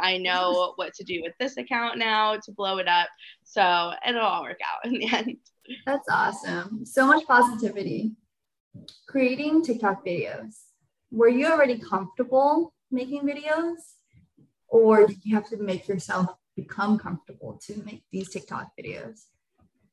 I 0.00 0.18
know 0.18 0.72
what 0.76 0.94
to 0.94 1.04
do 1.04 1.20
with 1.22 1.34
this 1.38 1.58
account 1.58 1.98
now 1.98 2.36
to 2.36 2.52
blow 2.52 2.78
it 2.78 2.88
up. 2.88 3.08
So 3.42 3.92
it'll 4.08 4.22
all 4.22 4.42
work 4.42 4.60
out 4.62 4.90
in 4.90 4.98
the 4.98 5.06
end. 5.12 5.36
That's 5.84 6.08
awesome. 6.08 6.86
So 6.86 7.06
much 7.06 7.26
positivity 7.26 8.12
creating 9.06 9.62
TikTok 9.62 10.04
videos, 10.04 10.54
were 11.10 11.28
you 11.28 11.46
already 11.46 11.78
comfortable 11.78 12.74
making 12.90 13.22
videos 13.22 13.76
or 14.68 15.06
did 15.06 15.24
you 15.24 15.34
have 15.36 15.48
to 15.48 15.56
make 15.56 15.86
yourself 15.88 16.36
become 16.56 16.98
comfortable 16.98 17.60
to 17.66 17.82
make 17.84 18.02
these 18.10 18.30
TikTok 18.30 18.70
videos? 18.78 19.26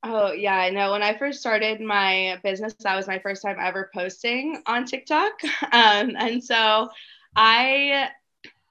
Oh, 0.03 0.31
yeah, 0.31 0.55
I 0.55 0.71
know. 0.71 0.93
When 0.93 1.03
I 1.03 1.15
first 1.15 1.39
started 1.39 1.79
my 1.79 2.39
business, 2.43 2.73
that 2.79 2.95
was 2.95 3.07
my 3.07 3.19
first 3.19 3.43
time 3.43 3.57
ever 3.59 3.91
posting 3.93 4.61
on 4.65 4.85
TikTok. 4.85 5.33
Um, 5.71 6.15
and 6.17 6.43
so 6.43 6.89
I 7.35 8.09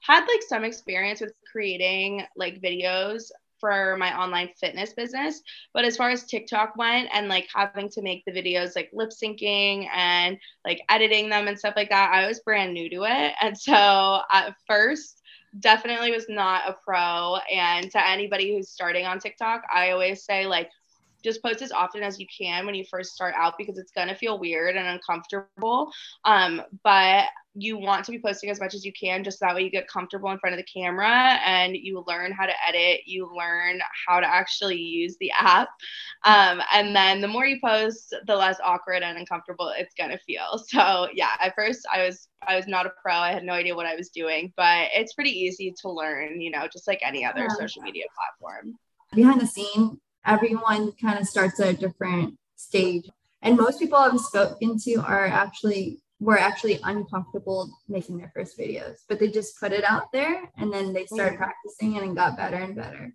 had 0.00 0.26
like 0.26 0.42
some 0.48 0.64
experience 0.64 1.20
with 1.20 1.32
creating 1.50 2.24
like 2.36 2.60
videos 2.60 3.30
for 3.60 3.96
my 3.98 4.18
online 4.18 4.48
fitness 4.58 4.92
business. 4.94 5.42
But 5.72 5.84
as 5.84 5.96
far 5.96 6.10
as 6.10 6.24
TikTok 6.24 6.76
went 6.76 7.08
and 7.12 7.28
like 7.28 7.48
having 7.54 7.88
to 7.90 8.02
make 8.02 8.24
the 8.24 8.32
videos 8.32 8.74
like 8.74 8.90
lip 8.92 9.10
syncing 9.10 9.86
and 9.94 10.38
like 10.64 10.80
editing 10.88 11.28
them 11.28 11.46
and 11.46 11.58
stuff 11.58 11.74
like 11.76 11.90
that, 11.90 12.12
I 12.12 12.26
was 12.26 12.40
brand 12.40 12.72
new 12.72 12.88
to 12.90 13.04
it. 13.04 13.34
And 13.40 13.56
so 13.56 14.20
at 14.32 14.54
first, 14.66 15.22
definitely 15.58 16.12
was 16.12 16.26
not 16.28 16.68
a 16.68 16.76
pro. 16.84 17.36
And 17.52 17.90
to 17.90 18.08
anybody 18.08 18.54
who's 18.54 18.70
starting 18.70 19.06
on 19.06 19.18
TikTok, 19.18 19.62
I 19.72 19.90
always 19.90 20.24
say 20.24 20.46
like 20.46 20.70
just 21.22 21.42
post 21.42 21.62
as 21.62 21.72
often 21.72 22.02
as 22.02 22.18
you 22.18 22.26
can 22.36 22.66
when 22.66 22.74
you 22.74 22.84
first 22.90 23.12
start 23.12 23.34
out 23.36 23.54
because 23.58 23.78
it's 23.78 23.92
going 23.92 24.08
to 24.08 24.14
feel 24.14 24.38
weird 24.38 24.76
and 24.76 24.86
uncomfortable. 24.86 25.90
Um, 26.24 26.62
but 26.84 27.26
you 27.54 27.76
want 27.76 28.04
to 28.04 28.12
be 28.12 28.18
posting 28.18 28.48
as 28.50 28.60
much 28.60 28.74
as 28.74 28.84
you 28.84 28.92
can 28.92 29.24
just 29.24 29.40
that 29.40 29.54
way 29.54 29.62
you 29.62 29.70
get 29.70 29.88
comfortable 29.88 30.30
in 30.30 30.38
front 30.38 30.54
of 30.54 30.58
the 30.58 30.80
camera 30.80 31.38
and 31.44 31.76
you 31.76 32.04
learn 32.06 32.30
how 32.30 32.46
to 32.46 32.52
edit 32.66 33.00
you 33.06 33.28
learn 33.36 33.80
how 34.06 34.20
to 34.20 34.26
actually 34.26 34.76
use 34.76 35.16
the 35.18 35.30
app 35.38 35.68
um, 36.24 36.62
and 36.72 36.94
then 36.94 37.20
the 37.20 37.26
more 37.26 37.46
you 37.46 37.58
post 37.62 38.14
the 38.26 38.36
less 38.36 38.58
awkward 38.62 39.02
and 39.02 39.18
uncomfortable 39.18 39.72
it's 39.76 39.94
going 39.94 40.10
to 40.10 40.18
feel 40.18 40.62
so 40.68 41.08
yeah 41.12 41.30
at 41.40 41.54
first 41.56 41.80
i 41.92 42.04
was 42.04 42.28
i 42.46 42.54
was 42.54 42.68
not 42.68 42.86
a 42.86 42.92
pro 43.02 43.14
i 43.14 43.32
had 43.32 43.44
no 43.44 43.52
idea 43.52 43.74
what 43.74 43.86
i 43.86 43.96
was 43.96 44.10
doing 44.10 44.52
but 44.56 44.88
it's 44.94 45.14
pretty 45.14 45.30
easy 45.30 45.74
to 45.80 45.90
learn 45.90 46.40
you 46.40 46.50
know 46.50 46.68
just 46.72 46.86
like 46.86 47.00
any 47.02 47.24
other 47.24 47.42
yeah. 47.42 47.56
social 47.58 47.82
media 47.82 48.04
platform 48.14 48.76
behind 49.12 49.40
the 49.40 49.46
scene 49.46 49.98
everyone 50.26 50.92
kind 50.92 51.18
of 51.18 51.26
starts 51.26 51.60
at 51.60 51.74
a 51.74 51.76
different 51.76 52.36
stage. 52.56 53.08
And 53.42 53.56
most 53.56 53.78
people 53.78 53.98
I've 53.98 54.18
spoken 54.20 54.78
to 54.84 54.96
are 54.96 55.26
actually 55.26 56.00
were 56.20 56.38
actually 56.38 56.78
uncomfortable 56.84 57.70
making 57.88 58.18
their 58.18 58.30
first 58.34 58.58
videos, 58.58 58.98
but 59.08 59.18
they 59.18 59.28
just 59.28 59.58
put 59.58 59.72
it 59.72 59.84
out 59.84 60.12
there 60.12 60.50
and 60.58 60.70
then 60.70 60.92
they 60.92 61.06
oh, 61.10 61.16
started 61.16 61.38
practicing 61.38 61.96
and 61.96 62.14
got 62.14 62.36
better 62.36 62.56
and 62.56 62.76
better. 62.76 63.14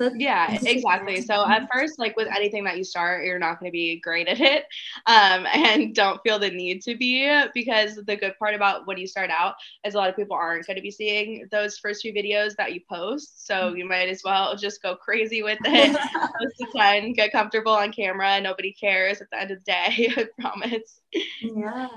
So 0.00 0.12
yeah, 0.16 0.58
exactly. 0.62 1.20
So 1.22 1.46
at 1.48 1.68
first, 1.72 1.98
like 1.98 2.16
with 2.16 2.28
anything 2.28 2.64
that 2.64 2.78
you 2.78 2.84
start, 2.84 3.24
you're 3.24 3.38
not 3.38 3.58
going 3.58 3.70
to 3.70 3.72
be 3.72 4.00
great 4.00 4.28
at 4.28 4.40
it, 4.40 4.64
um, 5.06 5.46
and 5.52 5.94
don't 5.94 6.20
feel 6.22 6.38
the 6.38 6.50
need 6.50 6.82
to 6.82 6.96
be 6.96 7.44
because 7.54 7.96
the 7.96 8.16
good 8.16 8.38
part 8.38 8.54
about 8.54 8.86
when 8.86 8.98
you 8.98 9.06
start 9.06 9.30
out 9.30 9.54
is 9.84 9.94
a 9.94 9.98
lot 9.98 10.08
of 10.08 10.16
people 10.16 10.36
aren't 10.36 10.66
going 10.66 10.76
to 10.76 10.82
be 10.82 10.90
seeing 10.90 11.48
those 11.50 11.78
first 11.78 12.02
few 12.02 12.12
videos 12.12 12.54
that 12.56 12.72
you 12.72 12.80
post. 12.88 13.46
So 13.46 13.54
mm-hmm. 13.54 13.76
you 13.76 13.88
might 13.88 14.08
as 14.08 14.22
well 14.24 14.56
just 14.56 14.82
go 14.82 14.94
crazy 14.94 15.42
with 15.42 15.58
it, 15.64 15.96
post 15.96 16.60
a 16.60 16.78
ton, 16.78 17.12
get 17.12 17.32
comfortable 17.32 17.72
on 17.72 17.92
camera. 17.92 18.40
Nobody 18.40 18.72
cares 18.72 19.20
at 19.20 19.30
the 19.30 19.40
end 19.40 19.50
of 19.50 19.58
the 19.58 19.64
day. 19.64 20.12
I 20.16 20.26
promise. 20.40 21.00
Yeah. 21.42 21.88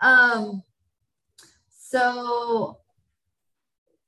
Um. 0.00 0.62
So 1.78 2.78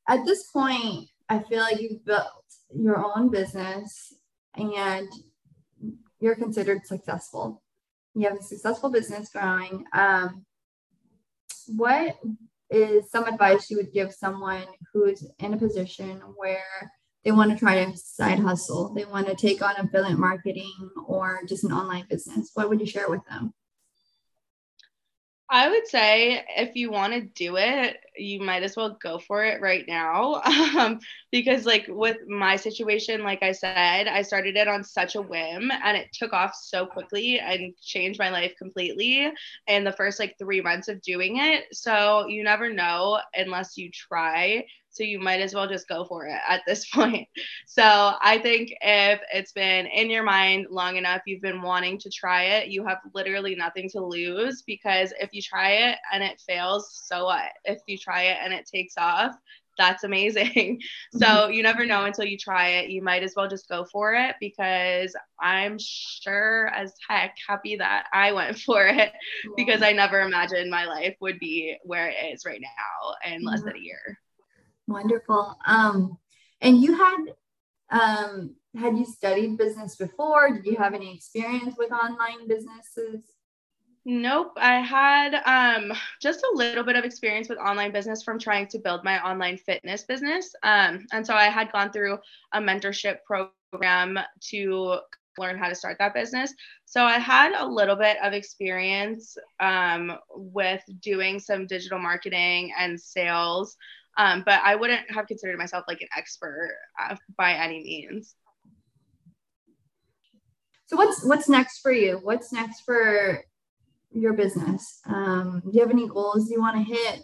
at 0.08 0.24
this 0.24 0.44
point, 0.44 1.08
I 1.28 1.40
feel 1.40 1.60
like 1.60 1.80
you've 1.80 2.04
built 2.04 2.41
your 2.74 3.04
own 3.04 3.30
business 3.30 4.14
and 4.54 5.08
you're 6.20 6.36
considered 6.36 6.86
successful. 6.86 7.62
You 8.14 8.28
have 8.28 8.38
a 8.38 8.42
successful 8.42 8.90
business 8.90 9.30
growing. 9.30 9.84
Um, 9.92 10.44
what 11.68 12.16
is 12.70 13.10
some 13.10 13.24
advice 13.24 13.70
you 13.70 13.76
would 13.76 13.92
give 13.92 14.12
someone 14.12 14.64
who's 14.92 15.26
in 15.38 15.54
a 15.54 15.58
position 15.58 16.20
where 16.36 16.92
they 17.24 17.32
want 17.32 17.52
to 17.52 17.58
try 17.58 17.74
a 17.74 17.96
side 17.96 18.40
hustle, 18.40 18.92
they 18.94 19.04
want 19.04 19.26
to 19.28 19.34
take 19.34 19.62
on 19.62 19.76
affiliate 19.76 20.18
marketing 20.18 20.90
or 21.06 21.40
just 21.48 21.64
an 21.64 21.72
online 21.72 22.06
business? 22.08 22.50
What 22.54 22.68
would 22.68 22.80
you 22.80 22.86
share 22.86 23.08
with 23.08 23.24
them? 23.28 23.52
I 25.54 25.68
would 25.68 25.86
say 25.86 26.42
if 26.56 26.76
you 26.76 26.90
want 26.90 27.12
to 27.12 27.20
do 27.20 27.56
it, 27.58 27.98
you 28.16 28.40
might 28.40 28.62
as 28.62 28.76
well 28.76 28.96
go 29.02 29.18
for 29.18 29.44
it 29.44 29.60
right 29.60 29.84
now. 29.88 30.42
Um, 30.78 31.00
because, 31.30 31.66
like, 31.66 31.86
with 31.88 32.16
my 32.28 32.56
situation, 32.56 33.22
like 33.22 33.42
I 33.42 33.52
said, 33.52 34.08
I 34.08 34.22
started 34.22 34.56
it 34.56 34.66
on 34.68 34.82
such 34.84 35.14
a 35.16 35.22
whim 35.22 35.70
and 35.70 35.96
it 35.96 36.08
took 36.14 36.32
off 36.32 36.54
so 36.54 36.86
quickly 36.86 37.38
and 37.38 37.74
changed 37.82 38.18
my 38.18 38.30
life 38.30 38.54
completely 38.58 39.30
in 39.66 39.84
the 39.84 39.92
first 39.92 40.18
like 40.18 40.36
three 40.38 40.62
months 40.62 40.88
of 40.88 41.02
doing 41.02 41.36
it. 41.38 41.64
So, 41.72 42.26
you 42.28 42.42
never 42.42 42.72
know 42.72 43.20
unless 43.34 43.76
you 43.76 43.90
try. 43.92 44.64
So 44.92 45.02
you 45.02 45.18
might 45.18 45.40
as 45.40 45.54
well 45.54 45.66
just 45.66 45.88
go 45.88 46.04
for 46.04 46.26
it 46.26 46.38
at 46.48 46.62
this 46.66 46.88
point. 46.94 47.26
So 47.66 47.82
I 47.82 48.38
think 48.38 48.72
if 48.80 49.20
it's 49.32 49.52
been 49.52 49.86
in 49.86 50.10
your 50.10 50.22
mind 50.22 50.66
long 50.70 50.96
enough, 50.96 51.22
you've 51.26 51.42
been 51.42 51.62
wanting 51.62 51.98
to 52.00 52.10
try 52.10 52.44
it, 52.44 52.68
you 52.68 52.86
have 52.86 52.98
literally 53.14 53.54
nothing 53.54 53.88
to 53.90 54.04
lose 54.04 54.62
because 54.62 55.12
if 55.18 55.30
you 55.32 55.42
try 55.42 55.70
it 55.72 55.98
and 56.12 56.22
it 56.22 56.40
fails, 56.46 57.02
so 57.06 57.24
what? 57.24 57.52
If 57.64 57.80
you 57.86 57.98
try 57.98 58.24
it 58.24 58.38
and 58.42 58.52
it 58.52 58.66
takes 58.66 58.94
off, 58.98 59.34
that's 59.78 60.04
amazing. 60.04 60.80
so 61.12 61.26
mm-hmm. 61.26 61.52
you 61.52 61.62
never 61.62 61.86
know 61.86 62.04
until 62.04 62.24
you 62.24 62.36
try 62.36 62.68
it. 62.68 62.90
You 62.90 63.02
might 63.02 63.22
as 63.22 63.34
well 63.36 63.48
just 63.48 63.68
go 63.68 63.84
for 63.90 64.14
it 64.14 64.36
because 64.40 65.14
I'm 65.40 65.78
sure 65.78 66.68
as 66.68 66.94
heck 67.08 67.34
happy 67.46 67.76
that 67.76 68.06
I 68.12 68.32
went 68.32 68.58
for 68.66 68.86
it 68.86 69.12
because 69.56 69.82
I 69.82 69.92
never 69.92 70.20
imagined 70.20 70.70
my 70.70 70.84
life 70.84 71.16
would 71.20 71.38
be 71.38 71.76
where 71.84 72.08
it 72.08 72.34
is 72.34 72.44
right 72.44 72.60
now 72.60 73.32
in 73.32 73.42
less 73.42 73.62
than 73.62 73.76
a 73.76 73.80
year. 73.80 74.18
Wonderful. 74.88 75.56
Um, 75.66 76.18
and 76.60 76.80
you 76.80 76.96
had 76.96 77.18
um, 77.90 78.56
had 78.74 78.96
you 78.96 79.04
studied 79.04 79.58
business 79.58 79.96
before? 79.96 80.50
Did 80.50 80.64
you 80.64 80.76
have 80.76 80.94
any 80.94 81.14
experience 81.14 81.74
with 81.76 81.92
online 81.92 82.48
businesses? 82.48 83.22
Nope. 84.04 84.52
I 84.56 84.80
had 84.80 85.34
um, 85.46 85.92
just 86.20 86.42
a 86.42 86.56
little 86.56 86.82
bit 86.82 86.96
of 86.96 87.04
experience 87.04 87.48
with 87.48 87.58
online 87.58 87.92
business 87.92 88.22
from 88.22 88.38
trying 88.38 88.66
to 88.68 88.78
build 88.78 89.04
my 89.04 89.20
online 89.24 89.58
fitness 89.58 90.02
business. 90.02 90.52
Um, 90.64 91.06
and 91.12 91.24
so 91.24 91.34
I 91.34 91.44
had 91.44 91.70
gone 91.70 91.92
through 91.92 92.18
a 92.52 92.60
mentorship 92.60 93.18
program 93.24 94.18
to 94.48 94.98
learn 95.38 95.56
how 95.56 95.68
to 95.68 95.74
start 95.74 95.98
that 95.98 96.14
business. 96.14 96.52
So 96.84 97.04
I 97.04 97.18
had 97.18 97.52
a 97.56 97.66
little 97.66 97.96
bit 97.96 98.16
of 98.22 98.32
experience 98.32 99.36
um, 99.60 100.18
with 100.30 100.82
doing 101.00 101.38
some 101.38 101.66
digital 101.66 101.98
marketing 101.98 102.72
and 102.76 103.00
sales 103.00 103.76
um, 104.18 104.42
but 104.44 104.60
I 104.64 104.76
wouldn't 104.76 105.10
have 105.10 105.26
considered 105.26 105.58
myself 105.58 105.84
like 105.88 106.00
an 106.00 106.08
expert 106.16 106.76
uh, 107.00 107.16
by 107.36 107.54
any 107.54 107.82
means. 107.82 108.34
So 110.86 110.96
what's 110.96 111.24
what's 111.24 111.48
next 111.48 111.80
for 111.80 111.90
you? 111.90 112.20
What's 112.22 112.52
next 112.52 112.82
for 112.82 113.42
your 114.10 114.34
business? 114.34 115.00
Um, 115.06 115.62
do 115.64 115.70
you 115.72 115.80
have 115.80 115.90
any 115.90 116.06
goals 116.06 116.50
you 116.50 116.60
want 116.60 116.76
to 116.76 116.94
hit? 116.94 117.22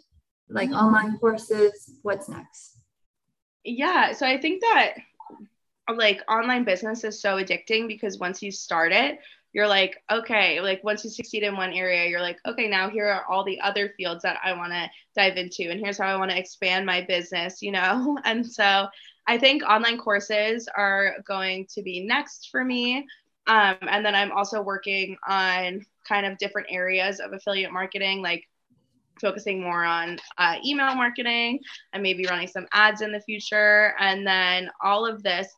Like 0.49 0.71
online 0.71 1.19
courses? 1.19 1.99
What's 2.03 2.29
next? 2.29 2.79
Yeah, 3.65 4.13
so 4.13 4.27
I 4.27 4.41
think 4.41 4.63
that 4.63 4.95
like 5.95 6.23
online 6.29 6.65
business 6.65 7.05
is 7.05 7.21
so 7.21 7.37
addicting 7.37 7.89
because 7.89 8.19
once 8.19 8.43
you 8.43 8.51
start 8.51 8.93
it, 8.93 9.19
you're 9.53 9.69
like, 9.69 9.97
okay, 10.11 10.61
like 10.61 10.85
once 10.85 11.05
you 11.05 11.11
succeed 11.11 11.43
in 11.43 11.57
one 11.57 11.73
area, 11.73 12.09
you're 12.09 12.21
like, 12.21 12.39
okay, 12.47 12.69
now 12.69 12.89
here 12.89 13.07
are 13.07 13.25
all 13.27 13.45
the 13.45 13.61
other 13.61 13.93
fields 13.97 14.23
that 14.23 14.39
I 14.45 14.53
want 14.53 14.73
to 14.73 14.89
dive 15.17 15.37
into, 15.37 15.71
and 15.71 15.81
here's 15.81 15.99
how 15.99 16.07
I 16.07 16.17
want 16.17 16.31
to 16.31 16.39
expand 16.39 16.85
my 16.87 17.03
business, 17.03 17.63
you 17.63 17.73
know? 17.73 18.19
And 18.25 18.47
so 18.47 18.89
I 19.27 19.39
think 19.39 19.63
online 19.63 19.99
courses 19.99 20.69
are 20.77 21.17
going 21.27 21.67
to 21.75 21.83
be 21.83 22.01
next 22.01 22.51
for 22.51 22.65
me. 22.65 23.07
Um, 23.47 23.77
and 23.83 24.05
then 24.05 24.15
I'm 24.15 24.33
also 24.33 24.61
working 24.61 25.17
on 25.27 25.85
kind 26.07 26.27
of 26.27 26.37
different 26.39 26.69
areas 26.71 27.21
of 27.21 27.33
affiliate 27.33 27.73
marketing, 27.73 28.23
like 28.23 28.45
focusing 29.21 29.61
more 29.61 29.85
on 29.85 30.19
uh, 30.37 30.57
email 30.65 30.95
marketing 30.95 31.61
and 31.93 32.03
maybe 32.03 32.27
running 32.27 32.49
some 32.49 32.67
ads 32.73 33.01
in 33.01 33.13
the 33.13 33.21
future. 33.21 33.95
And 33.99 34.27
then 34.27 34.71
all 34.83 35.07
of 35.07 35.23
this 35.23 35.49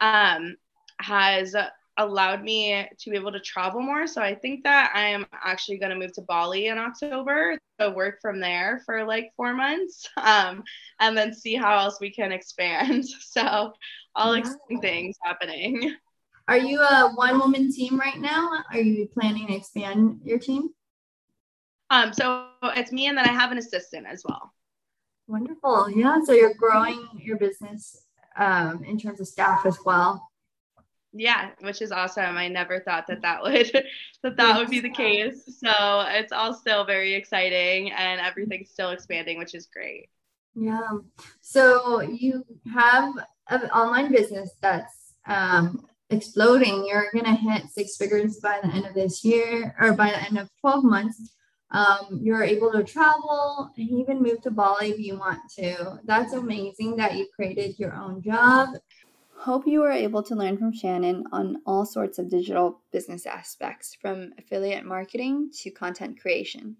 um, 0.00 0.56
has 1.00 1.54
allowed 1.96 2.42
me 2.42 2.86
to 2.98 3.10
be 3.10 3.16
able 3.16 3.32
to 3.32 3.40
travel 3.40 3.80
more. 3.80 4.06
So 4.06 4.20
I 4.20 4.34
think 4.34 4.64
that 4.64 4.92
I 4.94 5.06
am 5.06 5.26
actually 5.32 5.78
going 5.78 5.90
to 5.90 5.98
move 5.98 6.12
to 6.14 6.22
Bali 6.22 6.66
in 6.66 6.78
October 6.78 7.58
to 7.78 7.90
work 7.90 8.18
from 8.20 8.40
there 8.40 8.82
for 8.84 9.04
like 9.04 9.32
four 9.36 9.54
months 9.54 10.08
um, 10.16 10.64
and 11.00 11.16
then 11.16 11.32
see 11.32 11.54
how 11.54 11.76
else 11.78 11.98
we 12.00 12.10
can 12.10 12.32
expand. 12.32 13.04
So 13.20 13.72
all 14.14 14.34
exciting 14.34 14.80
things 14.80 15.16
happening. 15.22 15.96
Are 16.46 16.58
you 16.58 16.80
a 16.80 17.10
one 17.14 17.38
woman 17.40 17.72
team 17.72 17.98
right 17.98 18.18
now? 18.18 18.62
Are 18.70 18.78
you 18.78 19.08
planning 19.08 19.48
to 19.48 19.54
expand 19.54 20.20
your 20.22 20.38
team? 20.38 20.68
Um, 21.90 22.12
so 22.12 22.46
it's 22.62 22.92
me 22.92 23.08
and 23.08 23.18
then 23.18 23.28
I 23.28 23.32
have 23.32 23.50
an 23.50 23.58
assistant 23.58 24.06
as 24.06 24.22
well. 24.24 24.52
Wonderful. 25.26 25.90
Yeah. 25.90 26.18
So 26.22 26.32
you're 26.32 26.54
growing 26.54 27.08
your 27.18 27.38
business 27.38 28.04
um, 28.36 28.84
in 28.84 28.98
terms 28.98 29.20
of 29.20 29.26
staff 29.26 29.66
as 29.66 29.78
well 29.84 30.28
yeah 31.14 31.50
which 31.60 31.80
is 31.80 31.92
awesome. 31.92 32.36
I 32.36 32.48
never 32.48 32.80
thought 32.80 33.06
that 33.06 33.22
that 33.22 33.42
would 33.42 33.70
that 34.22 34.36
that 34.36 34.58
would 34.58 34.68
be 34.68 34.80
the 34.80 34.90
case. 34.90 35.44
So 35.46 36.04
it's 36.08 36.32
all 36.32 36.52
still 36.52 36.84
very 36.84 37.14
exciting 37.14 37.92
and 37.92 38.20
everything's 38.20 38.70
still 38.70 38.90
expanding 38.90 39.38
which 39.38 39.54
is 39.54 39.66
great. 39.66 40.08
Yeah. 40.54 40.98
So 41.40 42.00
you 42.00 42.44
have 42.72 43.14
an 43.48 43.70
online 43.70 44.12
business 44.12 44.50
that's 44.60 45.14
um, 45.26 45.86
exploding. 46.10 46.86
You're 46.86 47.10
gonna 47.14 47.34
hit 47.34 47.70
six 47.70 47.96
figures 47.96 48.38
by 48.40 48.60
the 48.62 48.68
end 48.68 48.86
of 48.86 48.94
this 48.94 49.24
year 49.24 49.74
or 49.80 49.92
by 49.92 50.10
the 50.10 50.22
end 50.22 50.38
of 50.38 50.48
12 50.60 50.84
months. 50.84 51.34
Um, 51.70 52.20
you're 52.22 52.44
able 52.44 52.70
to 52.72 52.84
travel 52.84 53.70
and 53.76 53.90
even 53.90 54.22
move 54.22 54.42
to 54.42 54.50
bali 54.50 54.90
if 54.90 54.98
you 54.98 55.18
want 55.18 55.40
to. 55.58 55.98
That's 56.04 56.32
amazing 56.32 56.96
that 56.96 57.16
you 57.16 57.26
created 57.34 57.78
your 57.78 57.94
own 57.94 58.22
job 58.22 58.68
Hope 59.44 59.66
you 59.66 59.80
were 59.80 59.92
able 59.92 60.22
to 60.22 60.34
learn 60.34 60.56
from 60.56 60.72
Shannon 60.72 61.24
on 61.30 61.60
all 61.66 61.84
sorts 61.84 62.18
of 62.18 62.30
digital 62.30 62.80
business 62.92 63.26
aspects, 63.26 63.94
from 63.94 64.32
affiliate 64.38 64.86
marketing 64.86 65.50
to 65.60 65.70
content 65.70 66.18
creation. 66.18 66.78